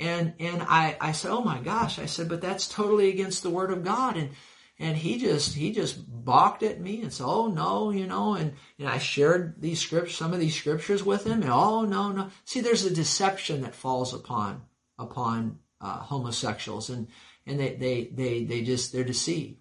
[0.00, 3.50] and and I, I said, Oh my gosh, I said, but that's totally against the
[3.50, 4.16] word of God.
[4.16, 4.30] And
[4.78, 8.54] and he just he just balked at me and said, Oh no, you know, and,
[8.78, 12.30] and I shared these scripts, some of these scriptures with him, and oh no, no.
[12.46, 14.62] See, there's a deception that falls upon
[14.98, 17.08] upon uh, homosexuals and
[17.46, 19.58] and they, they they they just they're deceived.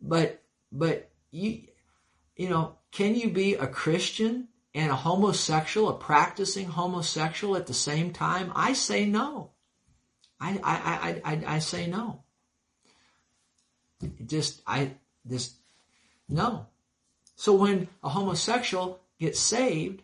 [0.00, 1.62] But but you
[2.36, 7.74] you know, can you be a Christian and a homosexual, a practicing homosexual at the
[7.74, 8.52] same time?
[8.54, 9.52] I say no.
[10.40, 12.22] I, I, I, I, I say no.
[14.24, 14.92] Just, I,
[15.24, 15.54] this,
[16.28, 16.66] no.
[17.34, 20.02] So when a homosexual gets saved,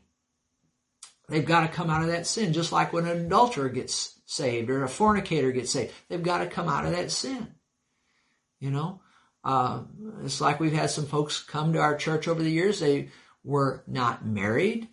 [1.28, 4.70] they've got to come out of that sin, just like when an adulterer gets saved
[4.70, 5.92] or a fornicator gets saved.
[6.08, 7.54] They've got to come out of that sin.
[8.60, 9.00] You know,
[9.44, 9.82] uh,
[10.24, 12.80] it's like we've had some folks come to our church over the years.
[12.80, 13.10] They
[13.44, 14.88] were not married,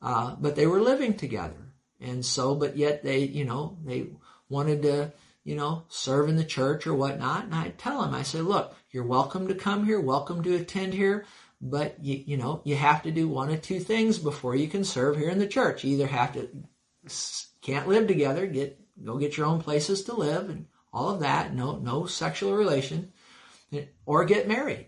[0.00, 1.72] uh, but they were living together.
[2.00, 4.06] And so, but yet they, you know, they
[4.48, 5.12] wanted to,
[5.44, 7.44] you know, serve in the church or whatnot.
[7.44, 10.94] And I tell them, I say, look, you're welcome to come here, welcome to attend
[10.94, 11.24] here,
[11.60, 14.84] but you, you know, you have to do one of two things before you can
[14.84, 15.84] serve here in the church.
[15.84, 16.48] You either have to,
[17.62, 21.54] can't live together, get, go get your own places to live and all of that,
[21.54, 23.12] no, no sexual relation,
[24.06, 24.86] or get married,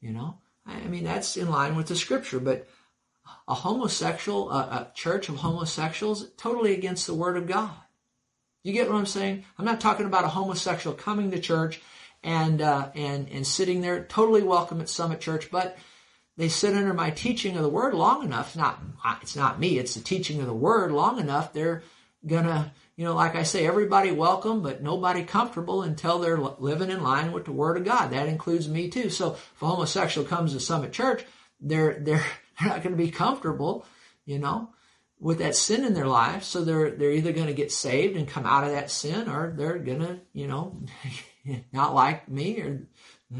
[0.00, 0.38] you know.
[0.66, 2.68] I mean, that's in line with the scripture, but
[3.46, 7.70] a homosexual, a, a church of homosexuals, totally against the word of God.
[8.62, 9.44] You get what I'm saying?
[9.56, 11.80] I'm not talking about a homosexual coming to church
[12.22, 15.78] and uh, and and sitting there totally welcome at Summit Church, but
[16.36, 18.56] they sit under my teaching of the Word long enough.
[18.56, 18.80] Not
[19.22, 21.52] it's not me; it's the teaching of the Word long enough.
[21.52, 21.82] They're
[22.26, 27.02] gonna, you know, like I say, everybody welcome, but nobody comfortable until they're living in
[27.02, 28.08] line with the Word of God.
[28.08, 29.10] That includes me too.
[29.10, 31.24] So if a homosexual comes to Summit Church,
[31.60, 32.24] they're they're
[32.60, 33.86] they're not going to be comfortable,
[34.24, 34.70] you know.
[35.20, 36.44] With that sin in their life.
[36.44, 39.52] So they're they're either going to get saved and come out of that sin, or
[39.56, 40.80] they're going to, you know,
[41.72, 42.86] not like me or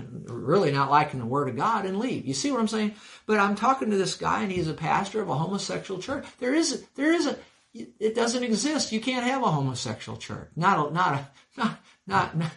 [0.01, 2.27] really not liking the word of God and leave.
[2.27, 2.95] You see what I'm saying?
[3.27, 6.27] But I'm talking to this guy and he's a pastor of a homosexual church.
[6.39, 7.37] There is there is a
[7.75, 8.93] it doesn't exist.
[8.93, 10.51] You can't have a homosexual church.
[10.57, 12.37] Not a, not a, not not.
[12.37, 12.51] not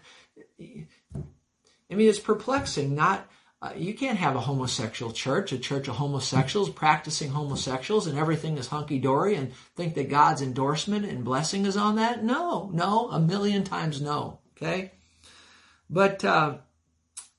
[0.59, 2.95] I mean, it's perplexing.
[2.95, 3.29] Not
[3.61, 8.57] uh, you can't have a homosexual church, a church of homosexuals practicing homosexuals, and everything
[8.57, 12.23] is hunky dory, and think that God's endorsement and blessing is on that.
[12.23, 14.39] No, no, a million times no.
[14.57, 14.91] Okay,
[15.89, 16.25] but.
[16.25, 16.57] Uh,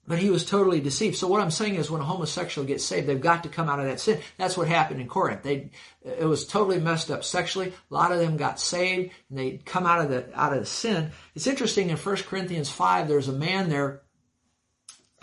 [0.04, 1.16] but he was totally deceived.
[1.16, 3.78] So what I'm saying is when a homosexual gets saved, they've got to come out
[3.78, 4.20] of that sin.
[4.36, 5.44] That's what happened in Corinth.
[5.44, 5.70] They,
[6.04, 7.68] it was totally messed up sexually.
[7.68, 10.66] A lot of them got saved and they come out of the, out of the
[10.66, 11.12] sin.
[11.36, 14.02] It's interesting in 1 Corinthians 5, there's a man there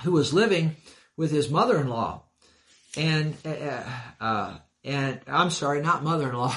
[0.04, 0.76] who was living
[1.18, 2.24] with his mother-in-law.
[2.98, 3.84] And, uh,
[4.20, 6.56] uh, and I'm sorry, not mother-in-law.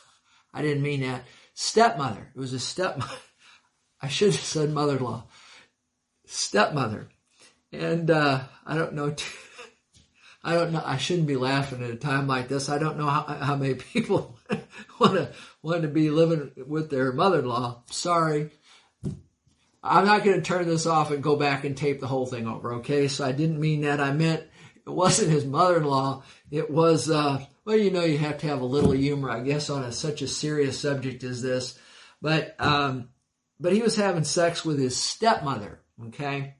[0.54, 1.24] I didn't mean that.
[1.54, 2.32] Stepmother.
[2.34, 3.14] It was a stepmother.
[4.02, 5.24] I should have said mother-in-law.
[6.26, 7.08] Stepmother
[7.72, 9.14] and uh, I don't know.
[10.42, 10.82] I don't know.
[10.84, 12.70] I shouldn't be laughing at a time like this.
[12.70, 14.38] I don't know how, how many people
[14.98, 15.32] want to
[15.62, 17.82] want to be living with their mother-in-law.
[17.90, 18.50] Sorry,
[19.82, 22.46] I'm not going to turn this off and go back and tape the whole thing
[22.46, 22.74] over.
[22.74, 24.00] Okay, so I didn't mean that.
[24.00, 24.42] I meant
[24.86, 26.22] it wasn't his mother-in-law.
[26.50, 27.10] It was.
[27.10, 29.92] Uh, well, you know, you have to have a little humor, I guess, on a,
[29.92, 31.78] such a serious subject as this.
[32.20, 33.08] But um,
[33.58, 35.80] but he was having sex with his stepmother.
[36.06, 36.56] Okay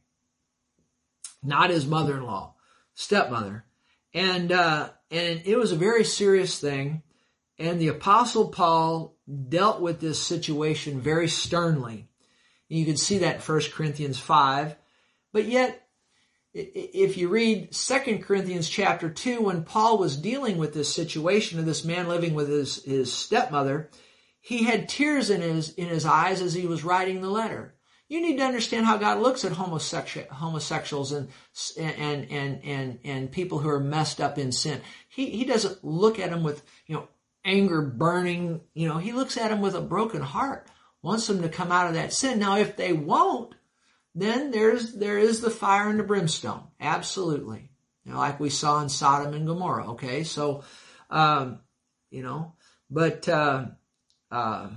[1.42, 2.54] not his mother-in-law,
[2.94, 3.64] stepmother.
[4.12, 7.02] And, uh, and it was a very serious thing.
[7.58, 9.16] And the apostle Paul
[9.48, 12.08] dealt with this situation very sternly.
[12.70, 14.76] And you can see that in 1 Corinthians 5.
[15.32, 15.86] But yet,
[16.54, 21.66] if you read 2 Corinthians chapter 2, when Paul was dealing with this situation of
[21.66, 23.90] this man living with his, his stepmother,
[24.40, 27.74] he had tears in his, in his eyes as he was writing the letter.
[28.08, 31.28] You need to understand how God looks at homosexual, homosexuals and,
[31.78, 34.80] and, and, and, and people who are messed up in sin.
[35.08, 37.08] He, he doesn't look at them with, you know,
[37.44, 40.66] anger burning, you know, he looks at them with a broken heart,
[41.02, 42.38] wants them to come out of that sin.
[42.38, 43.54] Now, if they won't,
[44.14, 46.64] then there's, there is the fire and the brimstone.
[46.80, 47.70] Absolutely.
[48.04, 49.92] You know, like we saw in Sodom and Gomorrah.
[49.92, 50.24] Okay.
[50.24, 50.64] So,
[51.10, 51.60] um,
[52.10, 52.54] you know,
[52.90, 53.66] but, uh,
[54.30, 54.68] uh,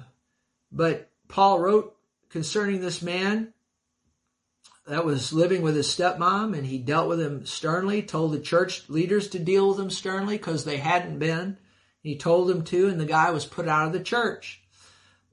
[0.72, 1.96] but Paul wrote
[2.30, 3.54] concerning this man
[4.86, 8.90] that was living with his stepmom and he dealt with him sternly, told the church
[8.90, 11.58] leaders to deal with him sternly because they hadn't been.
[12.02, 14.63] He told them to, and the guy was put out of the church.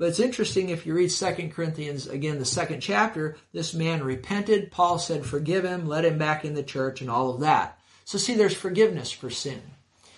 [0.00, 4.70] But it's interesting if you read 2 Corinthians, again, the second chapter, this man repented.
[4.70, 7.78] Paul said, forgive him, let him back in the church, and all of that.
[8.06, 9.60] So see, there's forgiveness for sin.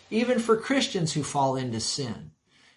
[0.09, 2.31] Even for Christians who fall into sin.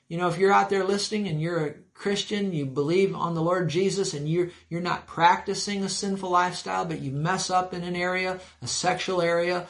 [0.08, 3.42] You know, if you're out there listening and you're a Christian, you believe on the
[3.44, 7.84] Lord Jesus and you're, you're not practicing a sinful lifestyle, but you mess up in
[7.84, 9.68] an area, a sexual area,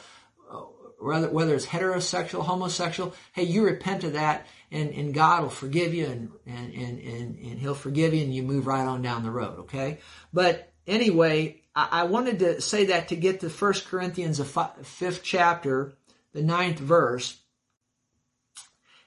[0.50, 0.60] uh,
[1.00, 5.94] whether, whether it's heterosexual, homosexual, hey, you repent of that and, and God will forgive
[5.94, 9.22] you and, and, and, and, and he'll forgive you and you move right on down
[9.22, 9.98] the road, okay?
[10.32, 14.44] But anyway, I, I wanted to say that to get to 1 Corinthians, the
[14.82, 15.96] fifth chapter,
[16.32, 17.38] the ninth verse.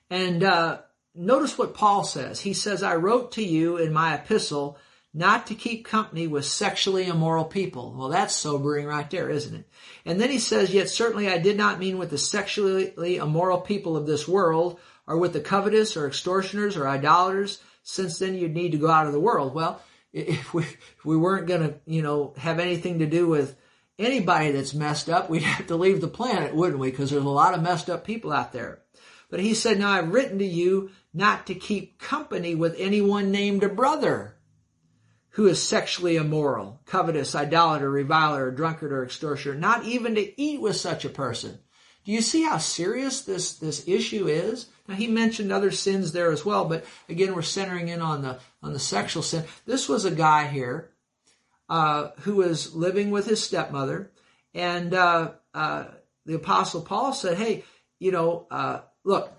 [0.09, 0.79] And, uh,
[1.15, 2.39] notice what Paul says.
[2.39, 4.77] He says, I wrote to you in my epistle
[5.13, 7.95] not to keep company with sexually immoral people.
[7.97, 9.67] Well, that's sobering right there, isn't it?
[10.05, 13.97] And then he says, yet certainly I did not mean with the sexually immoral people
[13.97, 14.79] of this world
[15.09, 19.07] or with the covetous or extortioners or idolaters, since then you'd need to go out
[19.07, 19.55] of the world.
[19.55, 19.81] Well,
[20.13, 23.57] if we, if we weren't going to, you know, have anything to do with
[23.97, 26.91] anybody that's messed up, we'd have to leave the planet, wouldn't we?
[26.91, 28.83] Because there's a lot of messed up people out there.
[29.31, 33.63] But he said, Now I've written to you not to keep company with anyone named
[33.63, 34.35] a brother
[35.31, 40.75] who is sexually immoral, covetous, idolater, reviler, drunkard, or extortioner, not even to eat with
[40.75, 41.59] such a person.
[42.09, 44.65] Do you see how serious this, this issue is?
[44.87, 48.39] Now he mentioned other sins there as well, but again, we're centering in on the,
[48.63, 49.43] on the sexual sin.
[49.67, 50.89] This was a guy here,
[51.69, 54.09] uh, who was living with his stepmother,
[54.55, 55.83] and, uh, uh,
[56.25, 57.63] the apostle Paul said, hey,
[57.99, 59.31] you know, uh, look,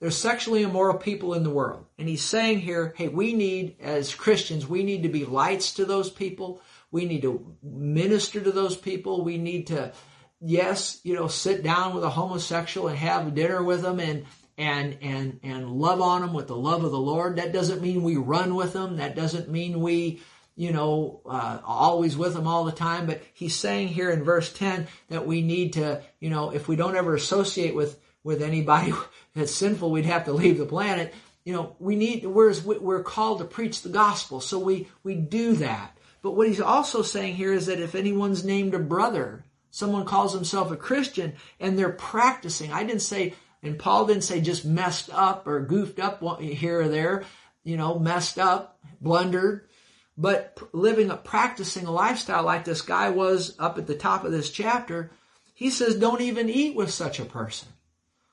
[0.00, 1.86] there's sexually immoral people in the world.
[1.98, 5.84] And he's saying here, hey, we need, as Christians, we need to be lights to
[5.84, 6.60] those people.
[6.92, 9.24] We need to minister to those people.
[9.24, 9.92] We need to,
[10.40, 14.24] yes, you know, sit down with a homosexual and have dinner with them and,
[14.58, 17.36] and, and, and love on them with the love of the Lord.
[17.36, 18.96] That doesn't mean we run with them.
[18.96, 20.20] That doesn't mean we,
[20.56, 23.06] you know, uh, always with them all the time.
[23.06, 26.76] But he's saying here in verse 10 that we need to, you know, if we
[26.76, 28.92] don't ever associate with with anybody
[29.34, 31.14] that's sinful, we'd have to leave the planet.
[31.44, 35.54] You know, we need, we're, we're called to preach the gospel, so we, we do
[35.54, 35.96] that.
[36.22, 40.32] But what he's also saying here is that if anyone's named a brother, someone calls
[40.32, 45.10] himself a Christian, and they're practicing, I didn't say, and Paul didn't say just messed
[45.12, 47.24] up or goofed up here or there,
[47.64, 49.68] you know, messed up, blundered,
[50.16, 54.32] but living a practicing a lifestyle like this guy was up at the top of
[54.32, 55.10] this chapter,
[55.52, 57.68] he says don't even eat with such a person.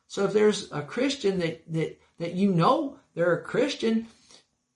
[0.08, 4.08] So if there's a Christian that that that you know they're a Christian,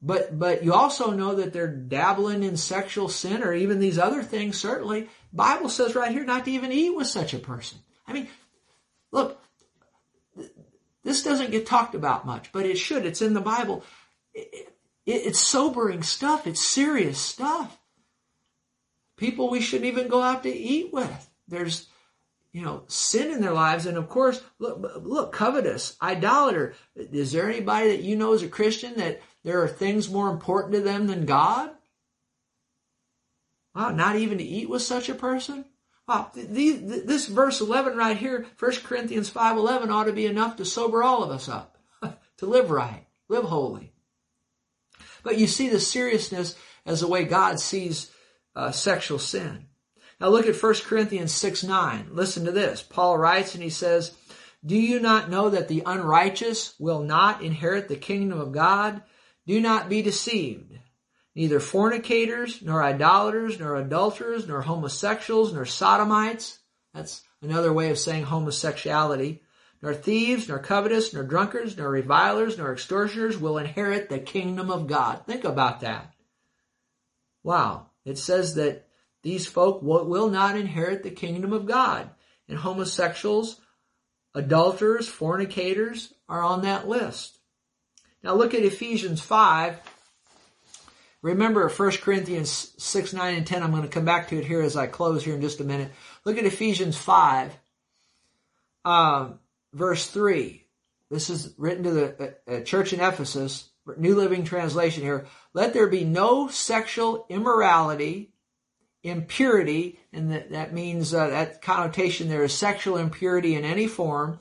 [0.01, 4.23] but but you also know that they're dabbling in sexual sin or even these other
[4.23, 7.77] things, certainly, Bible says right here not to even eat with such a person.
[8.05, 8.27] I mean,
[9.11, 9.39] look,
[11.03, 13.05] this doesn't get talked about much, but it should.
[13.05, 13.83] It's in the Bible.
[15.05, 16.45] It's sobering stuff.
[16.47, 17.79] It's serious stuff.
[19.15, 21.29] People we shouldn't even go out to eat with.
[21.47, 21.87] There's,
[22.51, 23.85] you know, sin in their lives.
[23.85, 26.75] And of course, look, look, covetous, idolater.
[26.95, 30.73] Is there anybody that you know as a Christian that there are things more important
[30.73, 31.71] to them than God?
[33.77, 35.63] Wow, not even to eat with such a person?
[36.07, 41.03] Wow, this verse 11 right here, 1 Corinthians 5.11 ought to be enough to sober
[41.03, 41.77] all of us up,
[42.37, 43.93] to live right, live holy.
[45.21, 46.55] But you see the seriousness
[46.87, 48.09] as the way God sees
[48.55, 49.67] uh, sexual sin.
[50.19, 52.07] Now look at 1 Corinthians 6 9.
[52.13, 52.81] Listen to this.
[52.81, 54.17] Paul writes and he says,
[54.65, 59.03] Do you not know that the unrighteous will not inherit the kingdom of God?
[59.45, 60.79] Do not be deceived.
[61.37, 66.57] Neither fornicators, nor idolaters, nor adulterers, nor homosexuals, nor sodomites.
[66.95, 69.41] That's another way of saying homosexuality
[69.81, 74.87] nor thieves, nor covetous, nor drunkards, nor revilers, nor extortioners will inherit the kingdom of
[74.87, 75.21] God.
[75.27, 76.13] Think about that.
[77.43, 77.91] Wow.
[78.03, 78.87] It says that
[79.21, 82.09] these folk will not inherit the kingdom of God.
[82.49, 83.59] And homosexuals,
[84.33, 87.37] adulterers, fornicators are on that list.
[88.23, 89.79] Now look at Ephesians 5.
[91.21, 93.63] Remember 1 Corinthians 6, 9, and 10.
[93.63, 95.63] I'm going to come back to it here as I close here in just a
[95.63, 95.91] minute.
[96.25, 97.57] Look at Ephesians 5.
[98.85, 99.39] Um,
[99.73, 100.63] verse 3.
[101.09, 105.25] This is written to the uh, uh, church in Ephesus, New Living Translation here.
[105.53, 108.33] Let there be no sexual immorality,
[109.03, 114.39] impurity, and that, that means uh, that connotation there is sexual impurity in any form,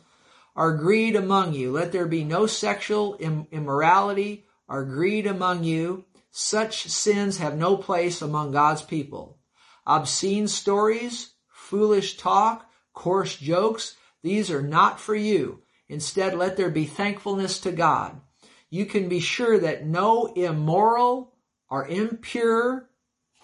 [0.57, 1.71] are greed among you.
[1.71, 6.05] Let there be no sexual Im- immorality or greed among you.
[6.39, 9.39] Such sins have no place among God's people.
[9.87, 15.63] Obscene stories, foolish talk, coarse jokes, these are not for you.
[15.89, 18.21] Instead, let there be thankfulness to God.
[18.69, 21.33] You can be sure that no immoral
[21.71, 22.91] or impure,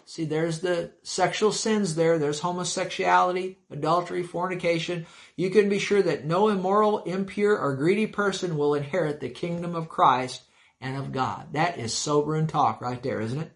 [0.04, 5.06] see, there's the sexual sins there, there's homosexuality, adultery, fornication.
[5.34, 9.74] You can be sure that no immoral, impure, or greedy person will inherit the kingdom
[9.74, 10.42] of Christ
[10.82, 11.52] and of God.
[11.52, 13.52] That is sobering talk right there, isn't it?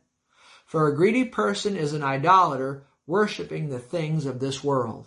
[0.64, 5.06] For a greedy person is an idolater, worshiping the things of this world.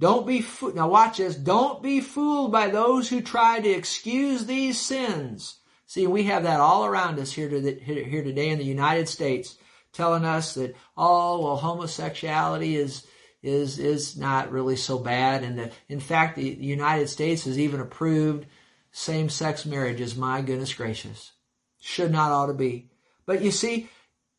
[0.00, 4.44] Don't be, fo- now watch this, don't be fooled by those who try to excuse
[4.44, 5.58] these sins.
[5.86, 9.08] See, we have that all around us here, to the, here today in the United
[9.08, 9.56] States,
[9.92, 13.06] telling us that, oh, well, homosexuality is,
[13.42, 15.44] is, is not really so bad.
[15.44, 18.46] And the, in fact, the, the United States has even approved
[18.92, 20.16] same-sex marriages.
[20.16, 21.32] My goodness gracious.
[21.80, 22.90] Should not ought to be.
[23.26, 23.88] But you see,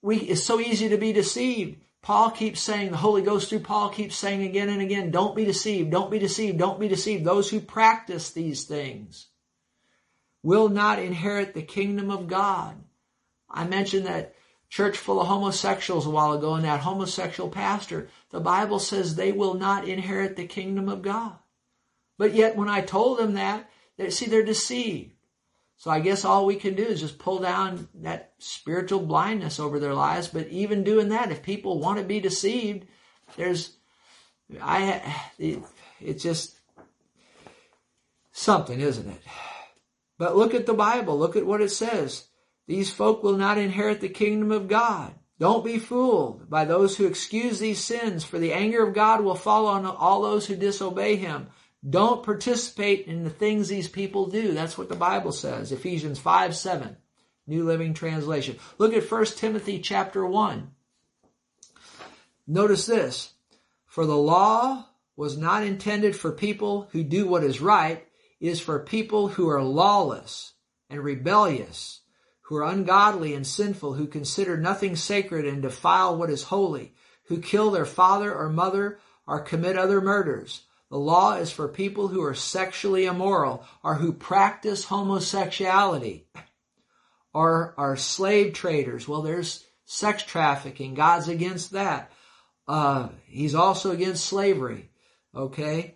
[0.01, 1.81] we, it's so easy to be deceived.
[2.01, 5.45] Paul keeps saying, the Holy Ghost through Paul keeps saying again and again, don't be
[5.45, 7.23] deceived, don't be deceived, don't be deceived.
[7.23, 9.27] Those who practice these things
[10.43, 12.75] will not inherit the kingdom of God.
[13.49, 14.35] I mentioned that
[14.69, 18.09] church full of homosexuals a while ago and that homosexual pastor.
[18.31, 21.37] The Bible says they will not inherit the kingdom of God.
[22.17, 25.11] But yet when I told them that, they see they're deceived.
[25.77, 29.79] So I guess all we can do is just pull down that spiritual blindness over
[29.79, 30.29] their lives.
[30.29, 32.85] But even doing that, if people want to be deceived,
[33.35, 33.75] there's,
[34.61, 35.03] I,
[35.37, 35.59] it,
[35.99, 36.57] it's just
[38.31, 39.21] something, isn't it?
[40.17, 41.17] But look at the Bible.
[41.17, 42.27] Look at what it says.
[42.65, 45.13] These folk will not inherit the kingdom of God.
[45.39, 49.35] Don't be fooled by those who excuse these sins, for the anger of God will
[49.35, 51.47] fall on all those who disobey him.
[51.87, 54.53] Don't participate in the things these people do.
[54.53, 55.73] That's what the Bible says.
[55.73, 56.95] Ephesians 5 7,
[57.45, 58.57] New Living Translation.
[58.77, 60.71] Look at 1 Timothy chapter 1.
[62.47, 63.33] Notice this.
[63.85, 64.85] For the law
[65.17, 68.07] was not intended for people who do what is right,
[68.39, 70.53] it is for people who are lawless
[70.89, 72.01] and rebellious,
[72.43, 76.93] who are ungodly and sinful, who consider nothing sacred and defile what is holy,
[77.25, 80.63] who kill their father or mother or commit other murders
[80.93, 86.27] The law is for people who are sexually immoral or who practice homosexuality
[87.33, 89.07] or are slave traders.
[89.07, 90.93] Well, there's sex trafficking.
[90.93, 92.11] God's against that.
[92.67, 94.91] Uh, he's also against slavery.
[95.33, 95.95] Okay?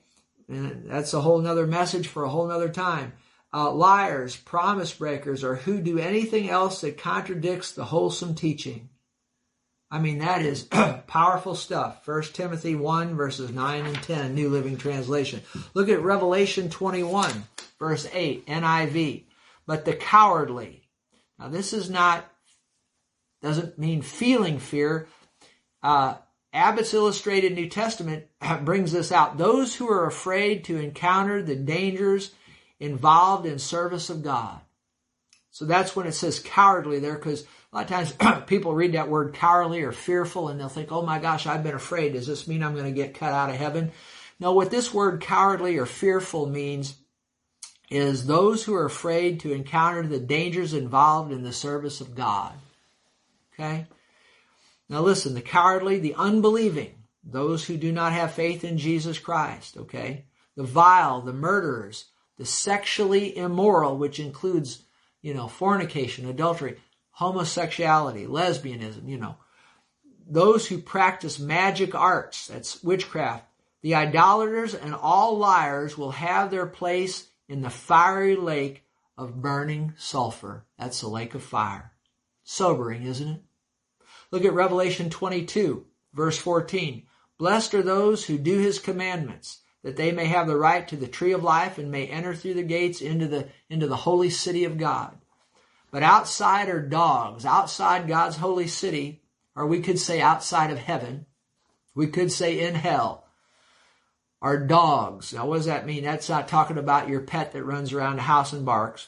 [0.50, 3.14] And that's a whole nother message for a whole nother time.
[3.54, 8.90] Uh, liars, promise breakers, or who do anything else that contradicts the wholesome teaching.
[9.90, 10.64] I mean, that is
[11.08, 12.06] powerful stuff.
[12.06, 15.42] 1 Timothy 1 verses 9 and 10, New Living Translation.
[15.74, 17.44] Look at Revelation 21
[17.80, 19.24] verse 8, NIV.
[19.66, 20.90] But the cowardly.
[21.40, 22.26] Now this is not,
[23.42, 25.08] doesn't mean feeling fear.
[25.82, 26.16] Uh,
[26.54, 28.26] Abbott's Illustrated New Testament
[28.64, 29.38] brings this out.
[29.38, 32.32] Those who are afraid to encounter the dangers
[32.80, 34.60] involved in service of God.
[35.52, 37.46] So that's when it says cowardly there, because
[37.78, 41.04] a lot of times people read that word cowardly or fearful and they'll think, oh
[41.04, 42.14] my gosh, I've been afraid.
[42.14, 43.92] Does this mean I'm going to get cut out of heaven?
[44.40, 46.96] No, what this word cowardly or fearful means
[47.92, 52.54] is those who are afraid to encounter the dangers involved in the service of God.
[53.54, 53.86] Okay?
[54.90, 59.78] Now listen, the cowardly, the unbelieving, those who do not have faith in Jesus Christ,
[59.78, 60.26] okay?
[60.56, 62.06] The vile, the murderers,
[62.38, 64.84] the sexually immoral, which includes,
[65.22, 66.78] you know, fornication, adultery,
[67.18, 69.36] homosexuality, lesbianism, you know.
[70.30, 73.44] Those who practice magic arts, that's witchcraft,
[73.82, 78.84] the idolaters and all liars will have their place in the fiery lake
[79.18, 80.66] of burning sulfur.
[80.78, 81.92] That's the lake of fire.
[82.44, 83.42] Sobering, isn't it?
[84.30, 87.04] Look at Revelation 22, verse 14.
[87.40, 91.08] Blessed are those who do his commandments, that they may have the right to the
[91.08, 94.66] tree of life and may enter through the gates into the, into the holy city
[94.66, 95.18] of God.
[95.92, 99.22] But outside are dogs, outside God's holy city,
[99.56, 101.26] or we could say outside of heaven.
[101.96, 103.26] We could say in hell
[104.42, 105.34] are dogs.
[105.34, 106.04] Now, what does that mean?
[106.04, 109.08] That's not talking about your pet that runs around the house and barks.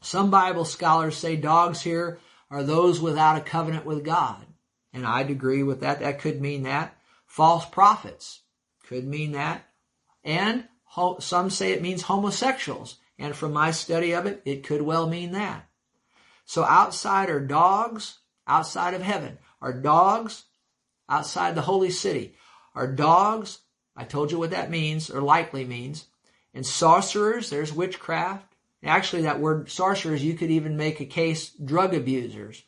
[0.00, 2.18] Some Bible scholars say dogs here
[2.50, 4.46] are those without a covenant with God.
[4.92, 6.00] And I'd agree with that.
[6.00, 6.96] That could mean that.
[7.26, 8.40] False prophets
[8.86, 9.66] could mean that.
[10.24, 10.66] And
[11.18, 12.98] some say it means homosexuals.
[13.18, 15.68] And from my study of it, it could well mean that.
[16.52, 19.38] So outside are dogs outside of heaven.
[19.62, 20.44] Are dogs
[21.08, 22.34] outside the holy city.
[22.74, 23.60] Are dogs,
[23.96, 26.08] I told you what that means, or likely means.
[26.52, 28.54] And sorcerers, there's witchcraft.
[28.84, 32.62] Actually, that word sorcerers, you could even make a case drug abusers.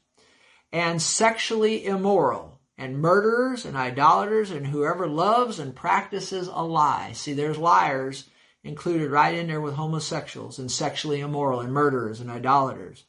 [0.73, 7.13] And sexually immoral, and murderers, and idolaters, and whoever loves and practices a lie.
[7.13, 8.31] See, there's liars
[8.63, 13.05] included right in there with homosexuals, and sexually immoral, and murderers, and idolaters.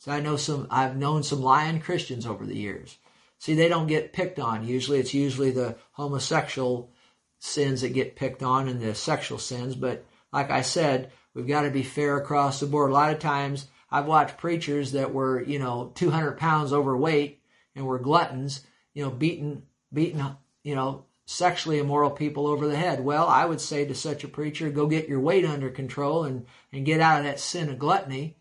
[0.00, 2.96] So I know some, I've known some lying Christians over the years.
[3.38, 4.66] See, they don't get picked on.
[4.66, 6.90] Usually it's usually the homosexual
[7.38, 9.74] sins that get picked on and the sexual sins.
[9.74, 12.90] But like I said, we've got to be fair across the board.
[12.90, 17.42] A lot of times I've watched preachers that were, you know, 200 pounds overweight
[17.76, 20.24] and were gluttons, you know, beating, beating,
[20.62, 23.04] you know, sexually immoral people over the head.
[23.04, 26.46] Well, I would say to such a preacher, go get your weight under control and,
[26.72, 28.36] and get out of that sin of gluttony.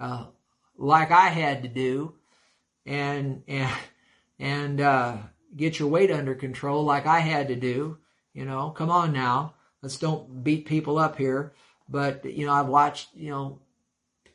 [0.00, 0.26] Uh,
[0.78, 2.14] like I had to do
[2.86, 3.76] and and
[4.38, 5.16] and uh,
[5.54, 7.98] get your weight under control like I had to do.
[8.32, 11.52] You know, come on now, let's don't beat people up here.
[11.88, 13.60] But you know, I've watched you know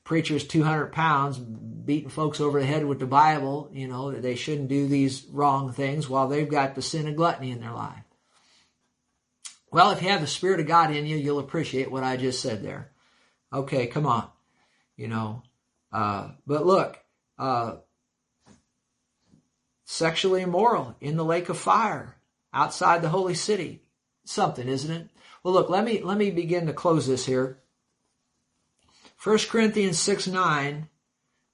[0.03, 3.69] preachers 200 pounds beating folks over the head with the Bible.
[3.73, 7.15] You know that they shouldn't do these wrong things while they've got the sin of
[7.15, 8.03] gluttony in their life.
[9.71, 12.41] Well, if you have the Spirit of God in you, you'll appreciate what I just
[12.41, 12.91] said there.
[13.51, 14.27] Okay, come on.
[14.95, 15.41] You know,
[15.93, 16.99] uh, but look,
[17.37, 17.75] uh,
[19.85, 22.17] sexually immoral in the lake of fire
[22.51, 23.83] outside the holy city.
[24.25, 25.09] Something, isn't it?
[25.43, 27.59] Well, look, let me, let me begin to close this here.
[29.21, 30.89] 1 Corinthians 6 9.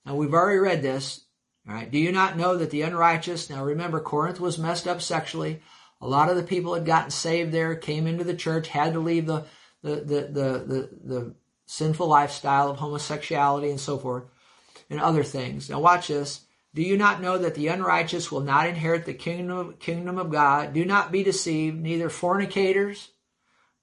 [0.06, 1.26] Now we've already read this.
[1.68, 1.90] All right.
[1.90, 5.62] Do you not know that the unrighteous, now remember, Corinth was messed up sexually.
[6.02, 9.00] A lot of the people had gotten saved there, came into the church, had to
[9.00, 9.46] leave the,
[9.84, 11.36] the, the, the, the, the
[11.72, 14.24] sinful lifestyle of homosexuality and so forth,
[14.90, 15.70] and other things.
[15.70, 16.42] Now, watch this.
[16.74, 20.74] Do you not know that the unrighteous will not inherit the kingdom, kingdom of God?
[20.74, 21.80] Do not be deceived.
[21.80, 23.10] Neither fornicators,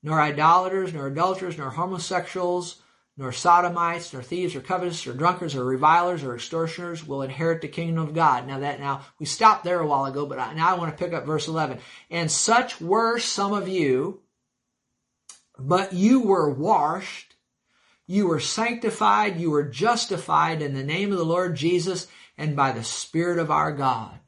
[0.02, 2.82] nor idolaters, nor adulterers, nor homosexuals,
[3.16, 7.68] nor sodomites, nor thieves, or covetous, or drunkards, or revilers, or extortioners will inherit the
[7.68, 8.48] kingdom of God.
[8.48, 11.04] Now that now we stopped there a while ago, but I, now I want to
[11.04, 11.78] pick up verse eleven.
[12.10, 14.22] And such were some of you,
[15.56, 17.34] but you were washed
[18.06, 22.06] you were sanctified, you were justified in the name of the Lord Jesus
[22.38, 24.18] and by the Spirit of our God.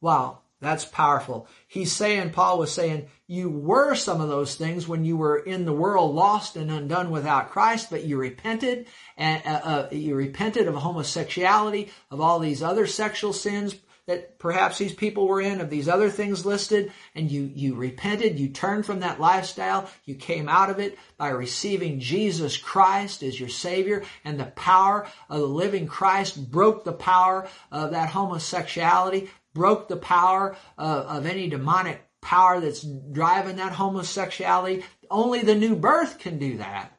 [0.00, 0.40] Wow.
[0.60, 1.46] That's powerful.
[1.68, 5.64] He's saying, Paul was saying, you were some of those things when you were in
[5.64, 8.86] the world lost and undone without Christ, but you repented
[9.16, 13.76] and uh, uh, you repented of homosexuality, of all these other sexual sins
[14.08, 18.38] that perhaps these people were in, of these other things listed, and you, you repented,
[18.38, 23.38] you turned from that lifestyle, you came out of it by receiving Jesus Christ as
[23.38, 29.28] your Savior, and the power of the living Christ broke the power of that homosexuality,
[29.52, 34.84] broke the power of, of any demonic power that's driving that homosexuality.
[35.10, 36.97] Only the new birth can do that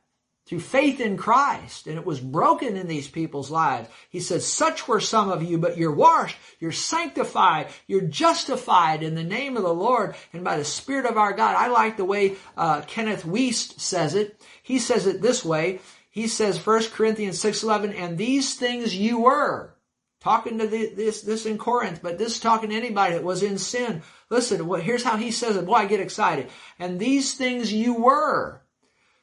[0.49, 3.87] through faith in Christ, and it was broken in these people's lives.
[4.09, 9.13] He says, such were some of you, but you're washed, you're sanctified, you're justified in
[9.13, 11.55] the name of the Lord and by the Spirit of our God.
[11.55, 14.41] I like the way uh, Kenneth Wuest says it.
[14.63, 15.81] He says it this way.
[16.09, 19.75] He says, 1 Corinthians 6.11, and these things you were.
[20.19, 23.57] Talking to the, this, this in Corinth, but this talking to anybody that was in
[23.59, 24.01] sin.
[24.29, 25.65] Listen, here's how he says it.
[25.65, 26.49] Boy, I get excited.
[26.79, 28.61] And these things you were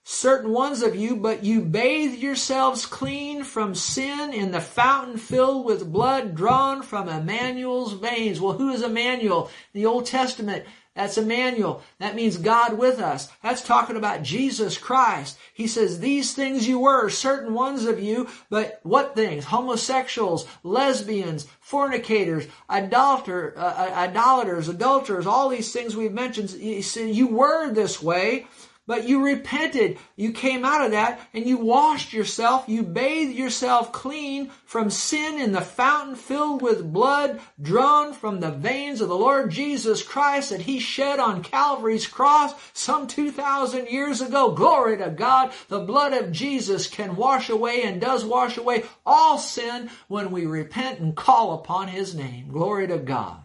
[0.09, 5.67] certain ones of you, but you bathe yourselves clean from sin in the fountain filled
[5.67, 8.41] with blood drawn from Emmanuel's veins.
[8.41, 9.51] Well, who is Emmanuel?
[9.73, 10.65] The Old Testament.
[10.95, 11.83] That's Emmanuel.
[11.99, 13.29] That means God with us.
[13.43, 15.37] That's talking about Jesus Christ.
[15.53, 19.45] He says, these things you were, certain ones of you, but what things?
[19.45, 26.51] Homosexuals, lesbians, fornicators, uh, uh idolaters, adulterers, all these things we've mentioned.
[26.51, 28.47] He said, you were this way,
[28.87, 29.99] but you repented.
[30.15, 32.69] You came out of that and you washed yourself.
[32.69, 38.51] You bathed yourself clean from sin in the fountain filled with blood drawn from the
[38.51, 44.21] veins of the Lord Jesus Christ that he shed on Calvary's cross some 2,000 years
[44.21, 44.53] ago.
[44.53, 45.53] Glory to God.
[45.69, 50.47] The blood of Jesus can wash away and does wash away all sin when we
[50.47, 52.49] repent and call upon his name.
[52.49, 53.43] Glory to God.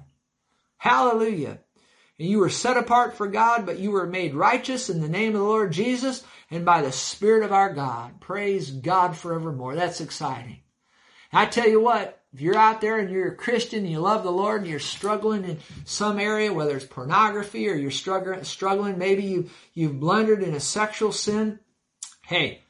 [0.77, 1.59] Hallelujah
[2.21, 5.33] and you were set apart for God, but you were made righteous in the name
[5.33, 8.19] of the Lord Jesus and by the Spirit of our God.
[8.19, 9.73] Praise God forevermore.
[9.73, 10.59] That's exciting.
[11.33, 14.21] I tell you what, if you're out there and you're a Christian and you love
[14.21, 18.99] the Lord and you're struggling in some area, whether it's pornography or you're struggling, struggling,
[18.99, 21.57] maybe you, you've blundered in a sexual sin,
[22.27, 22.61] hey,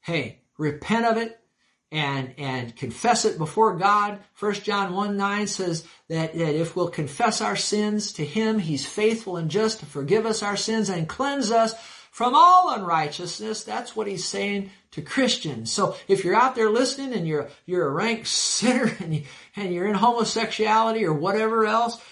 [0.00, 1.38] hey, repent of it,
[1.92, 4.18] and, and confess it before God.
[4.38, 8.86] 1 John 1 9 says that, that if we'll confess our sins to Him, He's
[8.86, 11.74] faithful and just to forgive us our sins and cleanse us
[12.10, 13.64] from all unrighteousness.
[13.64, 15.70] That's what He's saying to Christians.
[15.70, 19.22] So if you're out there listening and you're, you're a rank sinner and, you,
[19.54, 22.02] and you're in homosexuality or whatever else,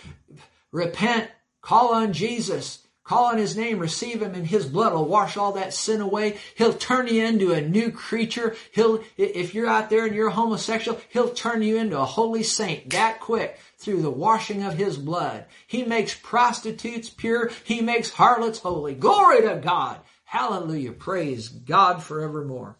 [0.70, 1.30] repent,
[1.62, 5.52] call on Jesus, Call on His name, receive Him, and His blood will wash all
[5.52, 6.38] that sin away.
[6.56, 8.56] He'll turn you into a new creature.
[8.72, 12.90] He'll, if you're out there and you're homosexual, He'll turn you into a holy saint
[12.90, 15.44] that quick through the washing of His blood.
[15.66, 17.50] He makes prostitutes pure.
[17.62, 18.94] He makes harlots holy.
[18.94, 19.98] Glory to God.
[20.24, 20.92] Hallelujah.
[20.92, 22.76] Praise God forevermore.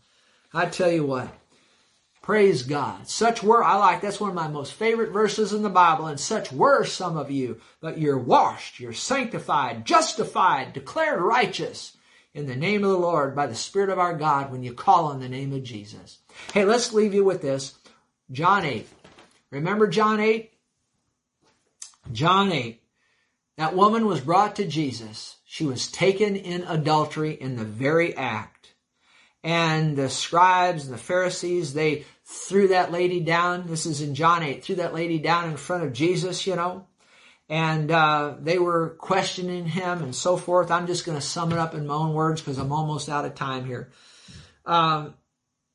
[0.54, 1.28] I tell you what,
[2.24, 3.06] Praise God.
[3.06, 6.18] Such were, I like, that's one of my most favorite verses in the Bible, and
[6.18, 11.98] such were some of you, but you're washed, you're sanctified, justified, declared righteous
[12.32, 15.04] in the name of the Lord by the Spirit of our God when you call
[15.04, 16.16] on the name of Jesus.
[16.54, 17.74] Hey, let's leave you with this.
[18.32, 18.88] John 8.
[19.50, 20.50] Remember John 8?
[22.10, 22.80] John 8.
[23.58, 25.36] That woman was brought to Jesus.
[25.44, 28.72] She was taken in adultery in the very act.
[29.42, 33.66] And the scribes and the Pharisees, they threw that lady down.
[33.66, 36.86] This is in John 8, threw that lady down in front of Jesus, you know.
[37.48, 40.70] And uh, they were questioning him and so forth.
[40.70, 43.26] I'm just going to sum it up in my own words because I'm almost out
[43.26, 43.90] of time here.
[44.64, 45.14] Um,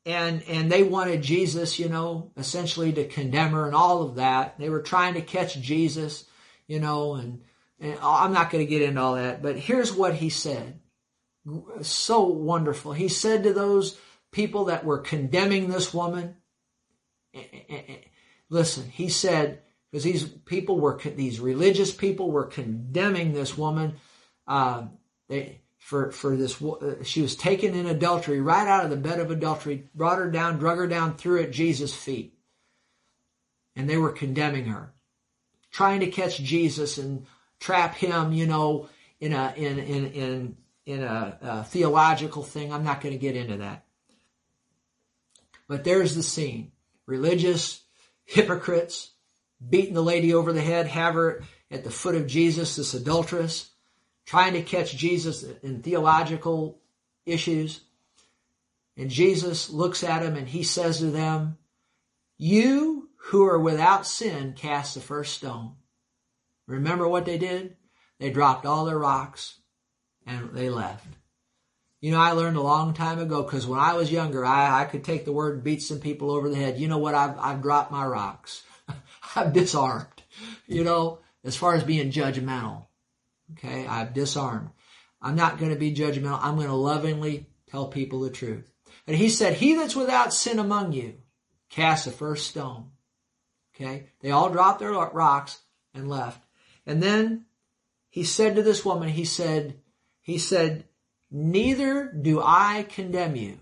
[0.04, 4.58] and and they wanted Jesus, you know, essentially to condemn her and all of that.
[4.58, 6.24] They were trying to catch Jesus,
[6.66, 7.42] you know, and,
[7.78, 9.42] and I'm not going to get into all that.
[9.42, 10.80] But here's what he said.
[11.82, 12.92] So wonderful.
[12.92, 13.98] He said to those
[14.32, 16.36] people that were condemning this woman,
[18.48, 23.94] Listen, he said, because these people were, these religious people were condemning this woman
[24.46, 24.84] uh,
[25.28, 29.20] they, for, for this, uh, she was taken in adultery right out of the bed
[29.20, 32.34] of adultery, brought her down, drug her down, threw at Jesus' feet.
[33.76, 34.92] And they were condemning her,
[35.70, 37.26] trying to catch Jesus and
[37.60, 38.88] trap him, you know,
[39.20, 42.72] in a, in, in, in, in a, a theological thing.
[42.72, 43.84] I'm not going to get into that.
[45.68, 46.72] But there's the scene
[47.10, 47.82] religious
[48.24, 49.10] hypocrites
[49.68, 53.70] beating the lady over the head, have her at the foot of Jesus, this adulteress,
[54.24, 56.80] trying to catch Jesus in theological
[57.26, 57.80] issues.
[58.96, 61.58] And Jesus looks at them and he says to them,
[62.38, 65.72] You who are without sin, cast the first stone.
[66.66, 67.76] Remember what they did?
[68.18, 69.58] They dropped all their rocks
[70.26, 71.06] and they left.
[72.00, 74.84] You know, I learned a long time ago because when I was younger, I, I
[74.86, 76.78] could take the word and beat some people over the head.
[76.78, 77.14] You know what?
[77.14, 78.62] I've, I've dropped my rocks.
[79.36, 80.06] I've disarmed.
[80.66, 82.86] You know, as far as being judgmental.
[83.52, 84.70] Okay, I've disarmed.
[85.20, 86.38] I'm not going to be judgmental.
[86.40, 88.70] I'm going to lovingly tell people the truth.
[89.06, 91.14] And he said, He that's without sin among you,
[91.68, 92.90] cast the first stone.
[93.74, 95.58] Okay, they all dropped their rocks
[95.94, 96.42] and left.
[96.86, 97.46] And then
[98.08, 99.80] he said to this woman, He said,
[100.20, 100.84] He said,
[101.30, 103.58] Neither do I condemn you.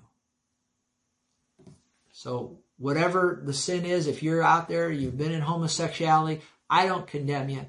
[2.13, 7.07] So, whatever the sin is, if you're out there, you've been in homosexuality, I don't
[7.07, 7.67] condemn you.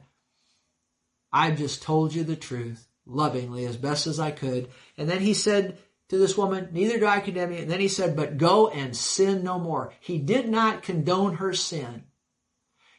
[1.31, 4.69] I've just told you the truth lovingly as best as I could.
[4.97, 5.77] And then he said
[6.09, 7.59] to this woman, Neither do I condemn you.
[7.59, 9.93] And then he said, But go and sin no more.
[9.99, 12.03] He did not condone her sin.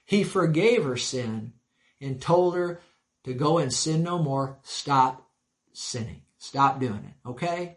[0.05, 1.53] He forgave her sin
[2.01, 2.81] and told her
[3.25, 4.59] to go and sin no more.
[4.63, 5.29] Stop
[5.73, 6.23] sinning.
[6.41, 7.29] Stop doing it.
[7.29, 7.77] Okay?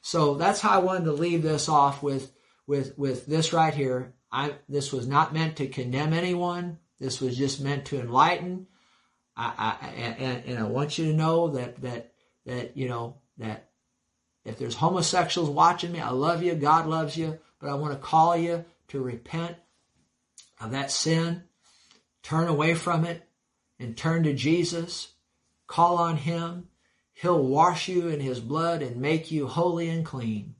[0.00, 2.32] So that's how I wanted to leave this off with
[2.66, 4.14] with with this right here.
[4.32, 6.78] I this was not meant to condemn anyone.
[6.98, 8.66] This was just meant to enlighten.
[9.36, 12.12] I, I and, and I want you to know that that
[12.46, 13.68] that you know that
[14.44, 16.54] if there's homosexuals watching me, I love you.
[16.54, 19.56] God loves you, but I want to call you to repent
[20.58, 21.42] of that sin,
[22.22, 23.28] turn away from it,
[23.78, 25.12] and turn to Jesus.
[25.66, 26.68] Call on Him.
[27.20, 30.54] He'll wash you in His blood and make you holy and clean.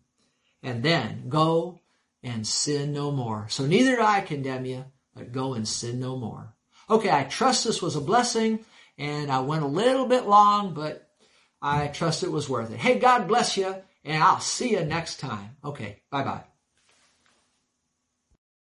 [0.62, 1.80] And then go
[2.22, 3.46] and sin no more.
[3.48, 4.84] So neither do I condemn you,
[5.14, 6.54] but go and sin no more.
[6.90, 8.64] Okay, I trust this was a blessing
[8.96, 11.08] and I went a little bit long, but
[11.62, 12.78] I trust it was worth it.
[12.78, 15.56] Hey, God bless you and I'll see you next time.
[15.64, 16.47] Okay, bye bye.